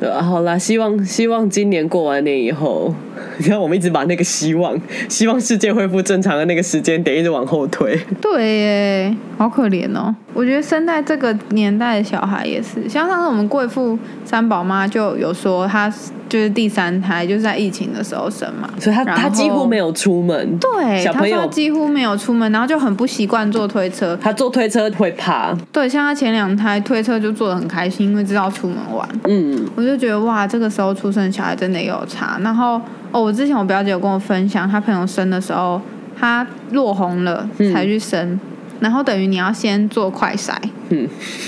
[0.01, 2.91] 对啊，好啦，希望希望今年过完年以后，
[3.37, 4.75] 你看我们一直把那个希望，
[5.07, 7.95] 希望世界恢复正常的那个时间点一直往后推。
[8.19, 10.15] 对耶，好可怜哦。
[10.33, 15.93] 我觉得生在这个年代的小孩也是，像上次我们贵妇三宝妈就有说，她
[16.29, 20.57] 就是第三胎，就是在疫情的时候生嘛，所以他然后他几乎没有出门。
[20.57, 24.17] 对，小朋友几乎没有出门，然后就很不习惯坐推车。
[24.21, 25.53] 她坐推车会怕。
[25.73, 29.05] 对，像她前两胎推车就坐得很开心，因为知道出门玩。
[29.25, 32.39] 嗯我就觉得哇，这个时候出生的小孩真的有差。
[32.41, 32.79] 然后
[33.11, 35.81] 哦，我之前我表姐有跟我分享，她朋友生的时候，
[36.17, 37.73] 她落红了嗯。
[37.73, 38.39] 才去生，
[38.79, 40.53] 然后等于你要先做快筛，
[40.89, 41.05] 嗯。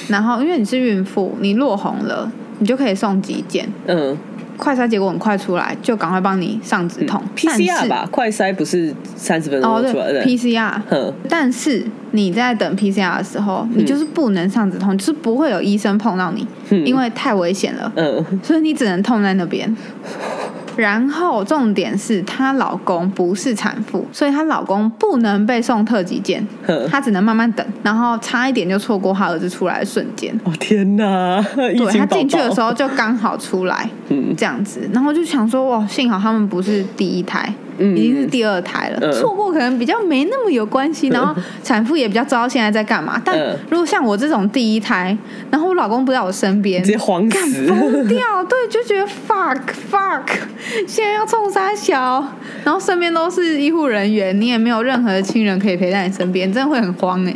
[0.09, 2.29] 然后因为你是孕妇，你落红了，
[2.59, 4.17] 你就可以送急检，嗯
[4.57, 7.21] 快筛结果很快出来，就赶快帮你上止痛。
[7.45, 10.23] 但，PCR 是吧，快筛不是三十分哦，对钟出来的。
[10.25, 10.81] ，PCR。
[10.89, 17.91] 哼，但是你在等 PCR 的时候，你就是不能上止痛，就是不会有医生碰到你，嗯因为太危险了。
[17.95, 19.73] 嗯所以你只能痛在那边。
[20.75, 30.33] 然后重点是她老公不是产妇，所以她老公不能被送特急件哼，她只能慢慢等，然后差一点就错过她儿子出来的瞬间。
[30.43, 31.39] 哦天哪！
[31.75, 43.21] 疫对她进去的时候就刚好出来，嗯这样子，然后就想说哇，幸好他们不是第一胎，嗯已经是第二胎了，嗯错过可能比较没那么有关系， 然后产妇也比较知道现在在干嘛。
[43.23, 45.17] 但嗯如果像我这种第一胎，
[45.49, 47.65] 然后我老公不在我身边，直接慌干死。
[47.67, 49.59] 疯掉， 对，就觉得 fuck
[49.91, 50.23] fuck，
[50.87, 52.23] 现在要冲杀小，
[52.63, 57.33] 然后身边都是医护人员，你也没有任何的亲人可以陪在你身边，真的会很慌哎。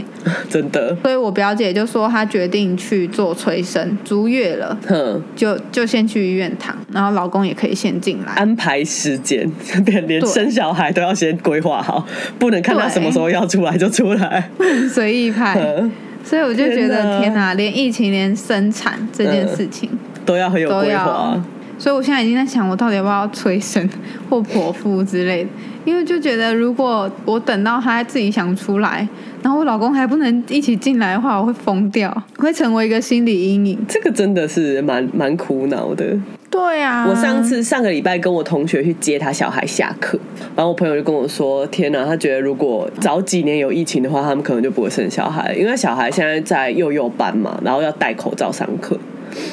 [0.49, 8.33] 真的，所以我表姐就说她决定去做催生，足月了，哼，就就先去医院躺，然后老公也可以先进来。
[8.33, 9.49] 安排时间，
[9.85, 12.05] 连连生小孩都要先规划好，
[12.37, 14.49] 不能看他什么时候要出来就出来。
[14.91, 15.91] 随意派，嗯
[16.23, 19.89] 所以我就觉得天哪，连疫情连生产这件事情。
[20.25, 21.41] 都要很有规划。
[21.79, 23.87] 所以我现在已经在想，我到底要不要催生
[24.29, 25.49] 或剖腹之类的，
[25.85, 29.07] 因为就觉得如果我等到他自己想出来，
[29.43, 33.79] 然后我老公还不能一起进来的话，我会疯掉，会成为一个心理阴影。
[33.87, 36.17] 这个真的是蛮蛮苦恼的。
[36.49, 40.17] 对啊，我上次上个礼拜跟我同学去接他小孩下课，
[40.55, 48.97] 然后我朋友就跟我说：“天哪，他觉得如果早几年有疫情的话，他们可能就不会生小孩，因为小孩现在在幼幼班嘛，然后要戴口罩上课，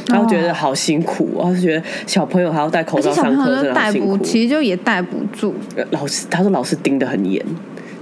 [0.09, 4.17] 然后觉得好辛苦，我就觉得小朋友还要戴口罩上课，真的好辛苦。
[4.19, 5.53] 其实就也戴不住。
[5.91, 7.45] 老师他说老师盯得很严，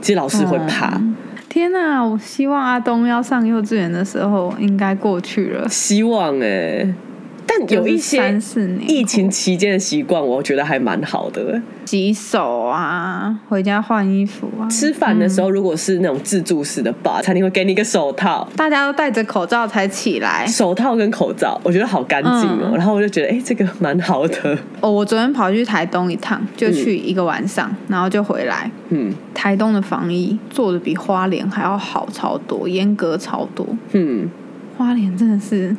[0.00, 0.96] 其实老师会怕。
[0.98, 1.16] 嗯
[1.52, 2.02] 天哪！
[2.02, 5.68] 我希望阿东要上幼稚园的时候应该过去了。
[5.68, 6.94] 希望哎、
[7.58, 8.38] 但有一些
[8.86, 11.60] 疫情期间的习惯，我觉得还蛮好的。
[11.84, 14.68] 洗手啊，回家换衣服啊。
[14.68, 20.46] 吃饭的时候，如果是那种自助式的吧，餐厅会给你一个手套，大家都戴着口罩才起来。
[20.46, 22.70] 手套跟口罩，我觉得好干净哦。
[22.70, 24.58] 嗯然后我就觉得，哎、这个蛮好的。
[24.80, 28.70] 哦，我昨天跑去台东一趟，就去一个晚上，然后就回来。
[28.88, 33.66] 嗯台东的防疫做的比花莲还要好超多，严格超多。
[33.92, 34.28] 嗯，
[34.82, 35.74] 花莲真的是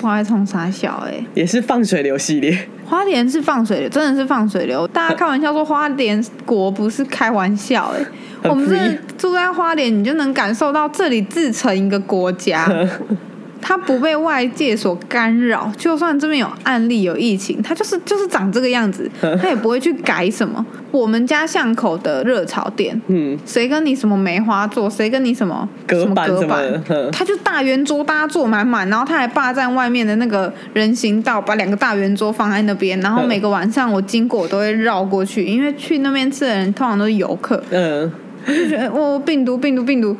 [0.00, 2.56] 不爱冲傻小哎、也是放水流系列。
[2.86, 4.88] 花莲是放水流，真的是放水流。
[4.88, 8.04] 大家开玩笑说花莲国不是开玩笑哎、
[8.42, 8.76] 很我们这
[9.18, 12.66] 住在花莲，你就能感受到这里自成一个国家。
[13.68, 19.10] 它不被外界所干扰，就算这边有案例有疫情，它就是就是长这个样子，
[19.42, 20.64] 它也不会去改什么。
[20.92, 38.10] 我们家巷口的热炒店，嗯，谁跟你什么梅花座，谁跟你什么隔板什么他就大圆桌，大家坐满满，然后他还霸占外面的那个人行道，把两个大圆桌放在那边，然后每个晚上我经过我都会绕过去，因为去那边吃的人通常都是游客，嗯，
[38.46, 40.16] 就觉得哦病毒病毒病毒，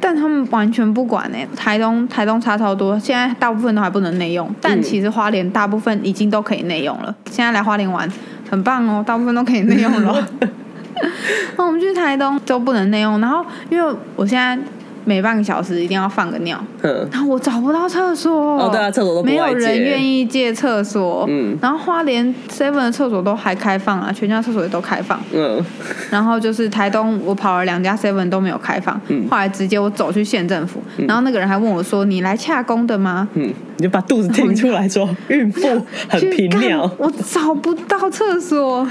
[0.00, 7.14] 但他们完全不管呢、台东台东差超多，现在大部分都还不能内用，但嗯其实花莲大部分已经都可以内用了。
[7.30, 8.10] 现在来花莲玩
[8.50, 10.28] 很棒哦，大部分都可以内用了。
[11.56, 14.58] 那我们去台东都不能内用，然后因为我现在
[15.06, 18.58] 每半个小时一定要放个尿，嗯，然后我找不到厕所。
[18.58, 21.24] 哦对啊厕所都没有人愿意借厕所。
[21.28, 25.18] 嗯然后花莲 seven 的厕所都还开放啊，全家厕所也都开放。
[25.32, 25.64] 嗯，
[26.10, 29.00] 然后就是台东，我跑了两家 seven 都没有开放。
[29.08, 35.60] 嗯后来直接我走去县政府，然后那个人还问我说：“你来洽公的吗嗯，你就把肚子挺出来说，孕妇？”
[36.10, 36.90] 很频尿。
[36.98, 38.86] 我找不到厕所。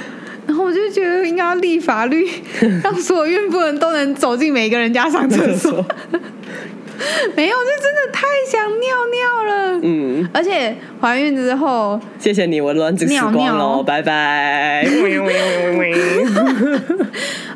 [0.47, 2.27] 然后我就觉得应该要立法律，
[2.83, 5.71] 让所有孕妇人都能走进每个人家上厕所。
[7.35, 9.79] 没有，这真的太想尿尿了。
[9.83, 14.87] 嗯，而且怀孕之后，谢谢你，我的卵子死尿光尿喽，拜拜。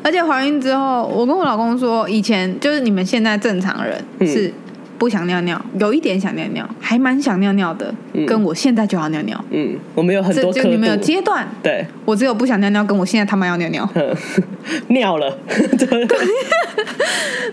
[0.02, 4.52] 而且怀孕之后，我跟我老公说，以前就是你们现在正常人嗯是
[5.00, 9.42] 不想尿尿，有一点想尿尿，还蛮想尿尿的，嗯跟我现在就要尿尿。
[9.50, 10.94] 嗯，我们有很多就你们有。
[10.98, 13.88] 阶段，对，我只有不想尿尿，跟我现在他妈要尿尿。
[13.94, 14.14] 嗯
[14.88, 15.34] 尿了。
[15.48, 15.88] 对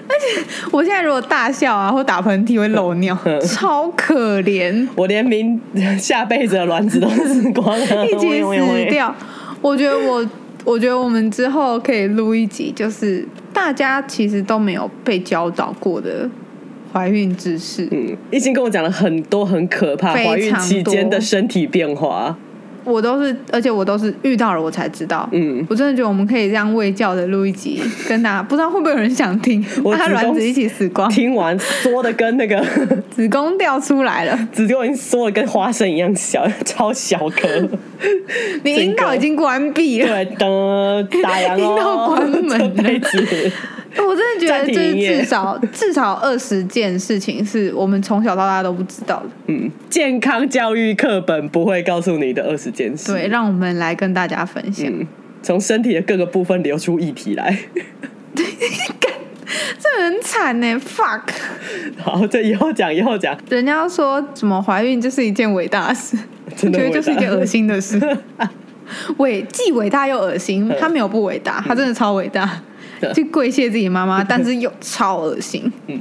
[0.10, 5.58] 而且我现在如果大笑啊或打喷嚏会漏尿，嗯超可怜，我连明
[5.98, 9.16] 下辈子的卵子都死光了，一起死掉。
[9.62, 10.28] 我觉得我，
[10.66, 16.30] 我觉得我们之后可以录一集，就是大家其实都没有被教导过的
[16.92, 17.88] 怀孕知识。
[17.92, 22.36] 嗯，已经跟我讲了很多很可怕怀孕期间的身体变化。
[22.86, 25.28] 我都是，而且我都是遇到了我才知道。
[25.34, 32.66] 嗯我真的觉得我们可以这样喂教的录一集，跟大家不知道会不会有人想听， 我把他卵子一起死光，听完缩的跟那个
[33.12, 37.68] 子宫掉出来了， 子宫已经缩的跟花生一样小，超小颗。
[38.64, 40.24] 你阴道已经关闭了。
[40.24, 43.00] 对，等，打烊阴道哦，关门了
[44.06, 49.30] 我真的觉得这是至少至少二十件事情是我们从小到大都不知道的。
[49.48, 53.12] 嗯，健康教育课本不会告诉你的二十件事。
[53.12, 54.88] 对，让我们来跟大家分享。
[54.88, 55.08] 嗯，
[55.41, 57.58] 从身体的各个部分流出议题来。
[59.80, 61.22] 这很惨呢，fuck！
[62.04, 68.00] 好，这以后讲，以后讲，人家说什么怀孕就是一件伟大的事，我真的觉得就是一件恶心的事。
[68.38, 68.50] 嗯
[69.18, 72.62] 伟既伟大又恶心，他没有不伟大，他真的超伟大，嗯
[73.14, 75.72] 去跪谢自己妈妈， 但是又超恶心。
[75.88, 76.00] 嗯，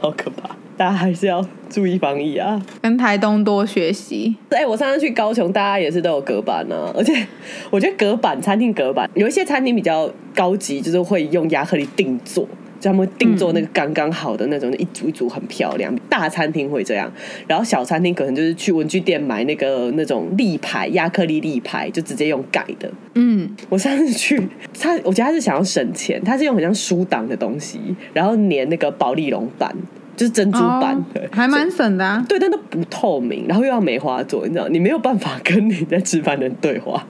[0.00, 2.60] 好可怕，大家还是要注意防疫啊。
[2.80, 7.26] 跟台东多学习，哎、我上次去高雄，大家也是都有隔板啊，而且
[7.70, 12.46] 我觉得隔板餐厅隔板有一些餐厅比较高级，就是会用亚克力定做。
[12.82, 15.96] 就他们会定做那个刚刚好的那种，一组一组很漂亮。
[16.08, 17.08] 大餐厅会这样，
[17.46, 22.90] 然后小餐厅可能就是去文具店买那个那种立牌亚克力立牌，就直接用改的。
[23.14, 24.36] 嗯，我上次去，
[24.76, 27.78] 他我觉得他是想要省钱，他是用很像书档的东西，
[28.12, 29.72] 然后粘那个保丽龙板，
[30.16, 32.24] 就是珍珠板，哦对，还蛮省的啊。
[32.28, 37.06] 对，但都不透明，然后又要梅花座，你知道，你没有办法跟你在吃饭的人对话。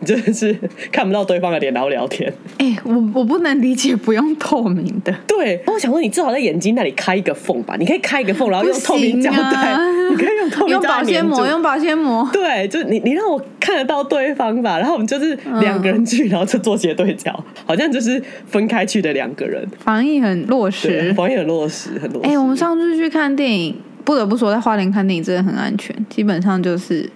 [0.00, 0.56] 你真的是
[0.90, 2.32] 看不到对方的脸，然后聊天。
[2.58, 9.80] 哎、我我不能理解不用透明的，对，我想说，你至少在眼睛那里开一个缝吧，你可以开一个缝，然后用透明胶带，啊
[10.10, 12.28] 你可以用透明胶带用保鲜膜，用保鲜膜。
[12.32, 17.32] 对，就是你，你让我看得到对方吧，然后我们就是两个人去，然后就做斜对角，
[17.66, 19.66] 好像就是分开去的两个人。
[19.78, 21.12] 防疫很落，实。
[21.14, 22.30] 防疫很落实，很落实。
[22.30, 23.74] 哎、我们上次去看电影，
[24.04, 27.08] 不得不说，在花莲看电影真的很安全，基本上就是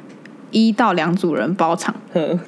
[0.50, 1.94] 一到两组人包场。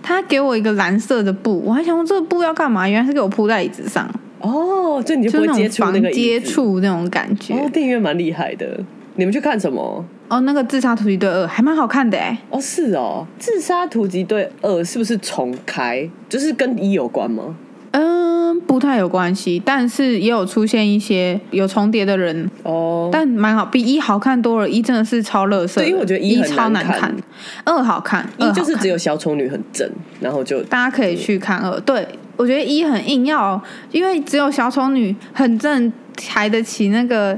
[0.02, 2.88] 他给我一个蓝色的布，我还想说这个布要干嘛？
[2.88, 4.08] 原来是给我铺在椅子上，
[4.40, 6.40] 哦，就你就就不会接触那个椅接。
[6.40, 7.54] 触那种感觉。
[7.54, 8.80] 哦，电影院蛮厉害的。
[9.16, 10.04] 你们去看什么？
[10.28, 12.38] 哦，那个《自杀突击队二》还蛮好看的哎。
[12.50, 16.08] 哦，是哦，《自杀突击队二》是不是重开？
[16.28, 17.56] 就是跟一有关吗？
[17.92, 24.68] 嗯，不太有关系，但是也有出现一些有重叠的人，哦，但蛮好，比一好看多了。
[24.68, 27.16] 一真的是超乐色因为我觉得一超难难看。
[27.64, 31.80] 二好看，一就是只有小丑女很正，然后就大家可以去看二。
[31.80, 33.60] 对我觉得一很硬要，
[33.90, 37.36] 因为只有小丑女很正，抬得起那个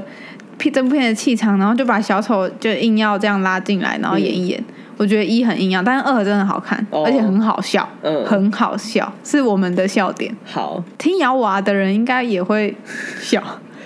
[0.57, 4.63] 片这部片的气场，然后就把小丑就硬要这样拉进来，然后演一演。
[5.01, 10.31] 我觉得一很营养，但是二真的好看，哦而且很好笑，嗯很好笑，是我们的笑点。
[10.45, 10.83] 好。
[10.99, 12.75] 听摇娃的人应该也会
[13.19, 13.41] 笑，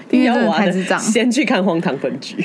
[0.10, 1.00] 因为真的要玩的太智障。
[1.00, 2.36] 先去看《荒唐分局》。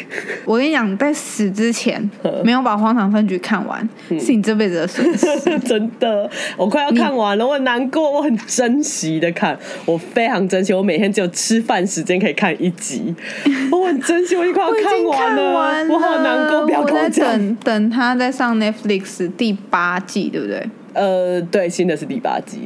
[0.45, 5.27] 我跟你讲，在死之前 嗯没有把《荒唐分局》看完，是你这辈子的损失。
[5.61, 13.15] 真的，我快要看完了，我很难过，我很珍惜的看，我非常珍惜，我每天只有吃饭时间可以看一集，
[13.71, 17.27] 我很珍惜，我已经快要看完了，我好难过，不要跟我讲。
[17.31, 20.69] 等等他在上 Netflix 第八季，对不对？
[20.93, 22.59] 呃，对，新的是第八季，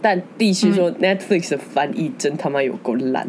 [0.00, 3.26] 但必须嗯说 Netflix 的翻译真他妈有够烂，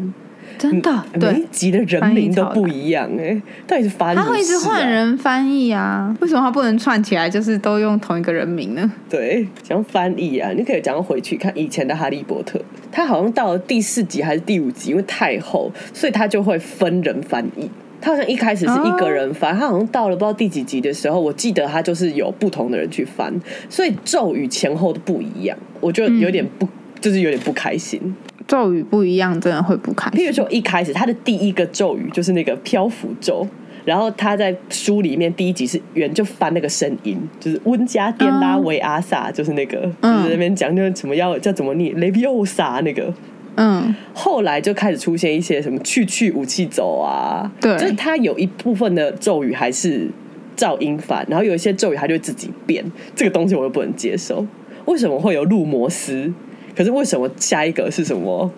[0.58, 8.90] 真的，每一，集的人名都不一样哎、到底是发生他会一直换人翻译啊，为什么他不能串起来，就是都用同一个人名呢？
[9.08, 12.58] 对，讲翻译啊，你可以讲回去看以前的《哈利波特》，
[12.90, 17.68] 他好像到了第四集还是第五集，因为太厚，所以他就会分人翻译。
[18.00, 23.32] 他好像一开始是一个人翻，他好像到了不知道第几集的时候，我记得他就是有不同的人去翻，
[23.70, 26.68] 所以咒语前后都不一样，我就有点不，
[27.00, 28.14] 就是有点不开心。
[28.46, 30.20] 咒语不一样，真的会不开心。
[30.20, 33.46] 譬如说一开始他的第一个咒语就是那个漂浮咒。
[33.84, 43.12] 然后他在书里面第一集是原就翻那个声音，就是温加颠拉维阿萨，就是那个，嗯就是那边讲就是什么要叫怎么念雷比欧萨那个，
[43.56, 50.08] 嗯，后来就开始出现一些什么去去武器走啊，对就是他有一部分的咒语还是
[50.56, 52.82] 照音翻，然后有一些咒语他就自己变，
[53.14, 54.46] 这个东西我又不能接受。
[54.86, 56.32] 为什么会有路摩斯？
[56.76, 58.50] 可是为什么下一个是什么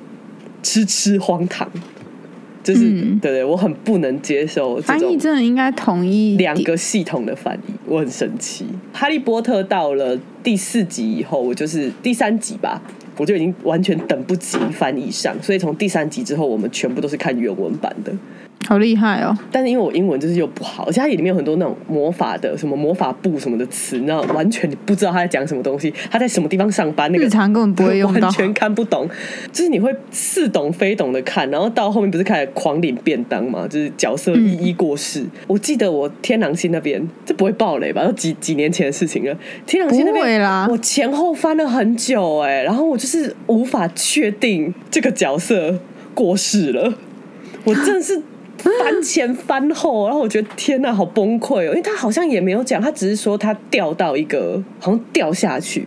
[0.63, 1.69] 吃吃荒唐？
[2.63, 8.67] 就是、嗯对对，我很不能接受这翻译真的应该统一一点两个系统的翻译，我很生气。
[8.93, 12.83] 哈利波特到了第四集以后，我就是第三集吧，
[13.19, 18.13] 我就已经完全等不及翻译上，所以从第三集之后，我们全部都是看原文版的。
[18.67, 19.37] 好厉害哦！
[19.53, 29.09] 但是因为我英文就是又不好，而且它里面有很多那种魔法的什么魔法布什么的词，你知道，完全你不知道他在讲什么东西，他在什么地方上班，那个日常根本不会用到完全看不懂。
[29.53, 35.25] 就是你会似懂非懂的看，然后到后面不是开始狂领便当嘛，就是角色一一过世。
[35.47, 38.05] 我记得我天狼星那边，这不会爆雷吧？
[38.05, 39.37] 都几几年前的事情了。
[39.65, 45.79] 天狼星那边啦我前后翻了很久哎、然后我就是无法确定这个角色
[46.15, 46.95] 过世了，
[47.65, 48.23] 我真的是。
[48.59, 51.71] 翻前翻后，然后我觉得天呐，好崩溃哦！
[51.71, 55.85] 因为他好像也没有讲，他只是说他掉到一个好像掉下去，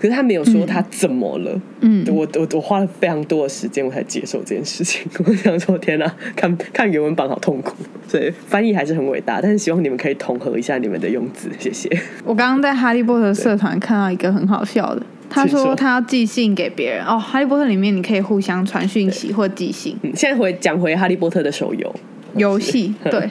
[0.00, 1.60] 可是他没有说他怎么了。
[1.80, 5.08] 嗯我我我花了非常多的时间，我才接受这件事情。
[5.24, 7.74] 我想说，天呐，看看原文版好痛苦。
[8.08, 11.88] 所以翻译还是很伟大，但是希望你们可以统合一下你们的用字，谢谢。
[12.24, 15.74] 我刚刚在哈利波特社团看到一个很好笑的，他说说。
[15.74, 17.04] 他要寄信给别人。
[17.04, 17.18] 哦。
[17.18, 19.96] 哈利波特里面你可以互相传讯息或寄信。
[20.02, 21.94] 嗯，现在回讲回哈利波特的手游，
[22.36, 23.30] 游戏， 对。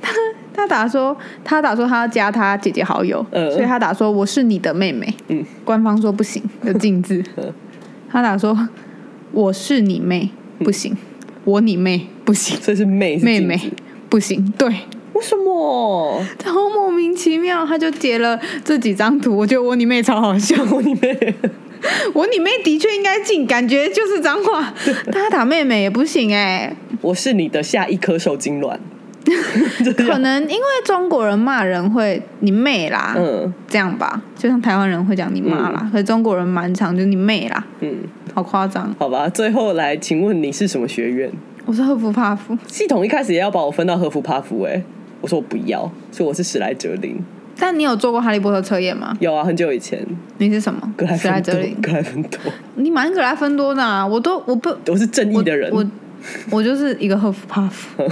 [0.00, 0.12] 他
[0.54, 3.50] 他打说他打说他要加他姐姐好友，嗯。
[3.50, 7.22] 所以他打说我是你的妹妹，嗯，官方说不行， 有禁字。
[8.08, 8.56] 他打说
[9.32, 10.30] 我是你妹
[10.60, 10.96] 不行，
[11.44, 13.60] 我你妹不行，这是妹是妹妹
[14.08, 14.68] 不行，对。
[15.14, 15.43] 为什么？
[16.44, 20.56] 然后莫名其妙，他就截了这几张图，我觉得我你妹超好笑。
[20.70, 21.34] 我你妹，
[22.14, 24.72] 我你妹的确应该进，感觉就是脏话。
[25.12, 28.78] 他打妹妹也不行哎、我是你的下一颗受精卵。
[29.96, 37.96] 可能因为中国人骂人会你妹啦，嗯这样吧，就像台湾人会讲你妈啦，可是中国人蛮常就你妹啦，嗯，
[38.34, 38.94] 好夸张。
[38.98, 39.26] 好吧。
[39.30, 41.30] 最后来，请问你是什么学院？
[41.64, 44.82] 我是赫夫帕夫，系统一开始也要把我分到和服帕夫、哎，
[45.24, 47.16] 我说我不要，所以我是史莱哲林。
[47.58, 49.16] 但你有做过哈利波特测验吗？
[49.20, 50.06] 有啊，很久以前，
[50.36, 50.92] 你是什么？
[50.94, 51.80] 格莱史莱芬多哲林，。
[51.80, 52.38] 格莱芬多，
[52.74, 55.72] 你蛮格莱芬多的啊，我都我不我是正义的人。
[55.72, 58.10] 我我我就是一个赫夫帕夫， 而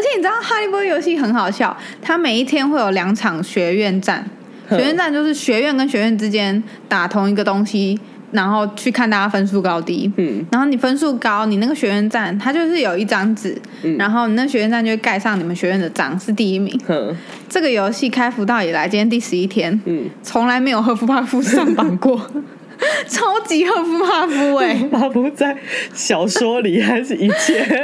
[0.00, 4.24] 且你知道《哈利波特》游戏很好笑，它每一天会有两场学院战，
[4.68, 7.98] 学院战就是学院跟学院之间打同一个东西，
[8.34, 10.12] 然后去看大家分数高低。
[10.16, 13.96] 嗯，然后你分数高，你那个学院站它就是有一张纸，嗯。
[13.96, 16.78] 然后你那学院站就会盖上你们学院的章，是第一名。
[16.86, 17.16] 哼，
[17.48, 22.20] 这个游戏开服到以来，今天第十一天，嗯，从来没有赫夫帕夫上榜过，
[23.08, 25.56] 超级赫夫帕夫哎、他不在
[25.94, 27.64] 小说里还是一切？
[27.64, 27.78] 对，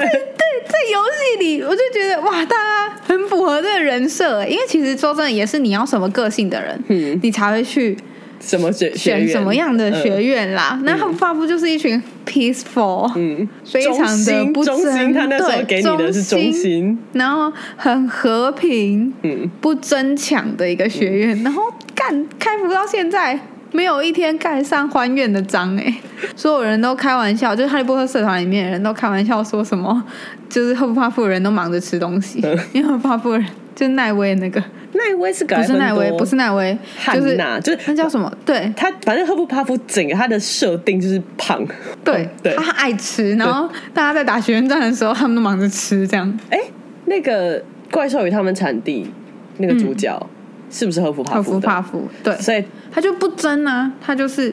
[0.66, 0.98] 在游
[1.38, 7.18] 戏里，我就觉得哇，大家很符合这个人设，因为其实说真的，也是你要什么个性的人，嗯。
[7.22, 7.96] 你才会去
[8.40, 10.80] 什么学学选什么样的学嗯院啦。
[10.84, 21.62] 那赫夫帕夫就是一群 peaceful，、嗯，非常的不争他那时候对给你的是中中心，然后很和平、嗯，不争抢的一个学院，然后
[21.94, 23.38] 干开服到现在。
[23.72, 25.94] 没有一天盖上欢院的章哎、
[26.34, 30.02] 所有人都开玩笑，就是哈利波特社团里面的人都开玩笑说什么，
[30.48, 32.40] 就是赫夫帕夫的人都忙着吃东西，
[32.72, 34.60] 因为赫夫帕夫的人就是奈威那个，
[34.92, 36.76] 奈威是格不是奈威，不是奈威，
[37.12, 38.30] 就是汉娜，就是那叫什么？
[38.44, 38.72] 对。
[38.76, 41.64] 他，反正赫夫帕夫整个他的设定就是胖，
[42.04, 42.54] 对 对。
[42.56, 46.38] 他爱吃，然后大家在打学院战的时候，他们都忙着吃，这样。
[46.50, 46.58] 哎，
[47.06, 49.10] 那个怪兽与他们产地
[49.58, 50.28] 那个主角、
[50.70, 51.60] 是不是赫夫帕赫夫赫？
[51.60, 54.52] 夫帕夫，对，所以他就不争啊，他就是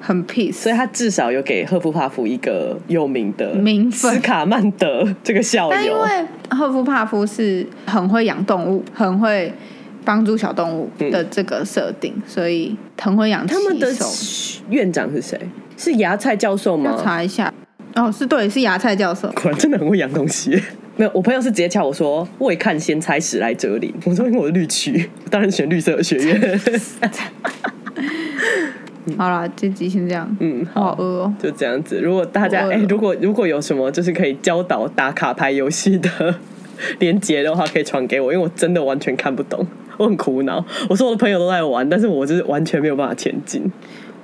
[0.00, 5.70] 很 peace，所以他至少有给赫夫帕夫一个有名的名分斯卡曼德这个校友。
[5.70, 9.52] 但因为赫夫帕夫是很会养动物，很会
[10.04, 13.92] 帮助小动物的这个设定，所以很会养他们的
[14.70, 15.38] 院长是谁？
[15.76, 17.00] 是芽菜教授要吗？
[17.02, 17.52] 查一下。
[17.94, 19.28] 哦，是对，是芽菜教授。
[19.32, 20.62] 果然真的很会养东西。
[20.96, 26.60] 没有，我朋友是直接叫我说“未看先猜史莱哲林”，我说因为我是绿区，当然选绿色的学院。
[29.16, 30.28] 好啦，这集先这样。
[30.40, 31.34] 嗯，好饿哦。
[31.38, 32.00] 就这样子。
[32.00, 36.34] 如果大家哎、如果如果有什么就是可以教导打卡牌游戏的
[36.98, 39.64] 连接的话，可以传给我，因为我真的完全看不懂，
[39.98, 40.64] 我很苦恼。
[40.88, 43.70] 我说我的朋友都在玩，但是我就是完全没有办法前进。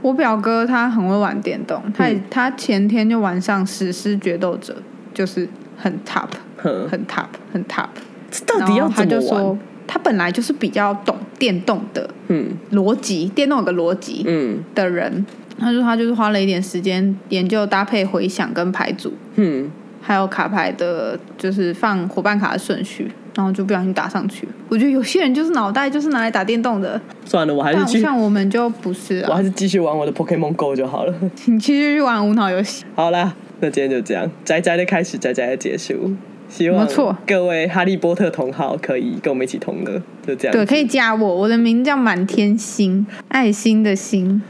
[0.00, 4.74] 我表哥他很会玩电动，他也、嗯他前天就玩上《史诗决斗者》，
[5.14, 6.26] 就是很 top，
[6.56, 7.86] 哼，很 top，很 top。
[8.28, 15.24] 这到底要他怎么玩就说？，他本来就是比较懂电动的嗯逻辑，电动有个逻辑嗯的人。
[15.58, 19.70] 他说他就是花了一点时间研究搭配回响跟牌组，嗯，
[20.00, 24.48] 还有卡牌的，就是放伙伴卡的顺序，然后就不小心打上去。
[24.68, 29.28] 我觉得有些人就是脑袋就是拿来打电动的，算了，我还是但去，像我们就不是啊。
[29.30, 31.14] 我还是继续玩我的 Pokemon Go 就好了。
[31.46, 36.12] 你继续去玩无脑游戏，好啦，那今天就这样，宅宅的开始，宅宅的结束。
[36.52, 36.86] 希望
[37.26, 40.52] 各位哈利波特同好可以跟我们一起同乐，就这样。
[40.52, 44.42] 对，可以加我，我的名字叫满天星，爱心的心。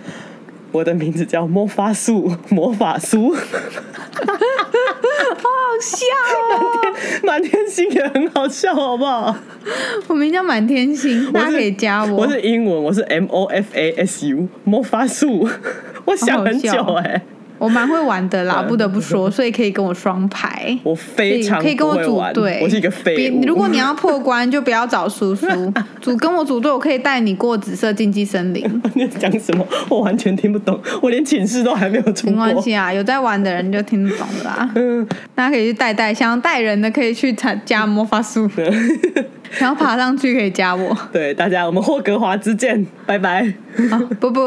[0.72, 3.38] 我的名字叫魔法树，魔法苏，好
[5.80, 6.04] 笑
[6.50, 6.58] 哦！
[7.22, 9.36] 满天星也很好笑，好不好？
[10.08, 12.22] 我名叫满天星，大家可以加我。
[12.22, 15.48] 我是英文，我是 M O F A S U，魔法树。
[16.04, 17.22] 我想很久哎、
[17.62, 20.76] 我蛮会玩的啦， 嗯不得不说，所以可以跟我双排。
[20.82, 23.42] 我非常可以跟我组队，我是一个废物。
[23.46, 25.46] 如果你要破关，就不要找叔叔，
[26.00, 28.82] 组跟我组队，我可以带你过紫色禁忌森林。
[28.94, 32.36] 你在讲什么，我完全听不懂，我连寝室都还没有出没。
[32.36, 34.68] 关系啊，有在玩的人就听得懂的啦。
[34.74, 38.50] 嗯，大家可以去带带，想要带人的可以去参加魔法术，
[39.52, 40.96] 想要爬上去可以加我。
[41.12, 43.52] 对大家，我们霍格华兹见，拜拜。
[43.90, 44.40] 好，不不。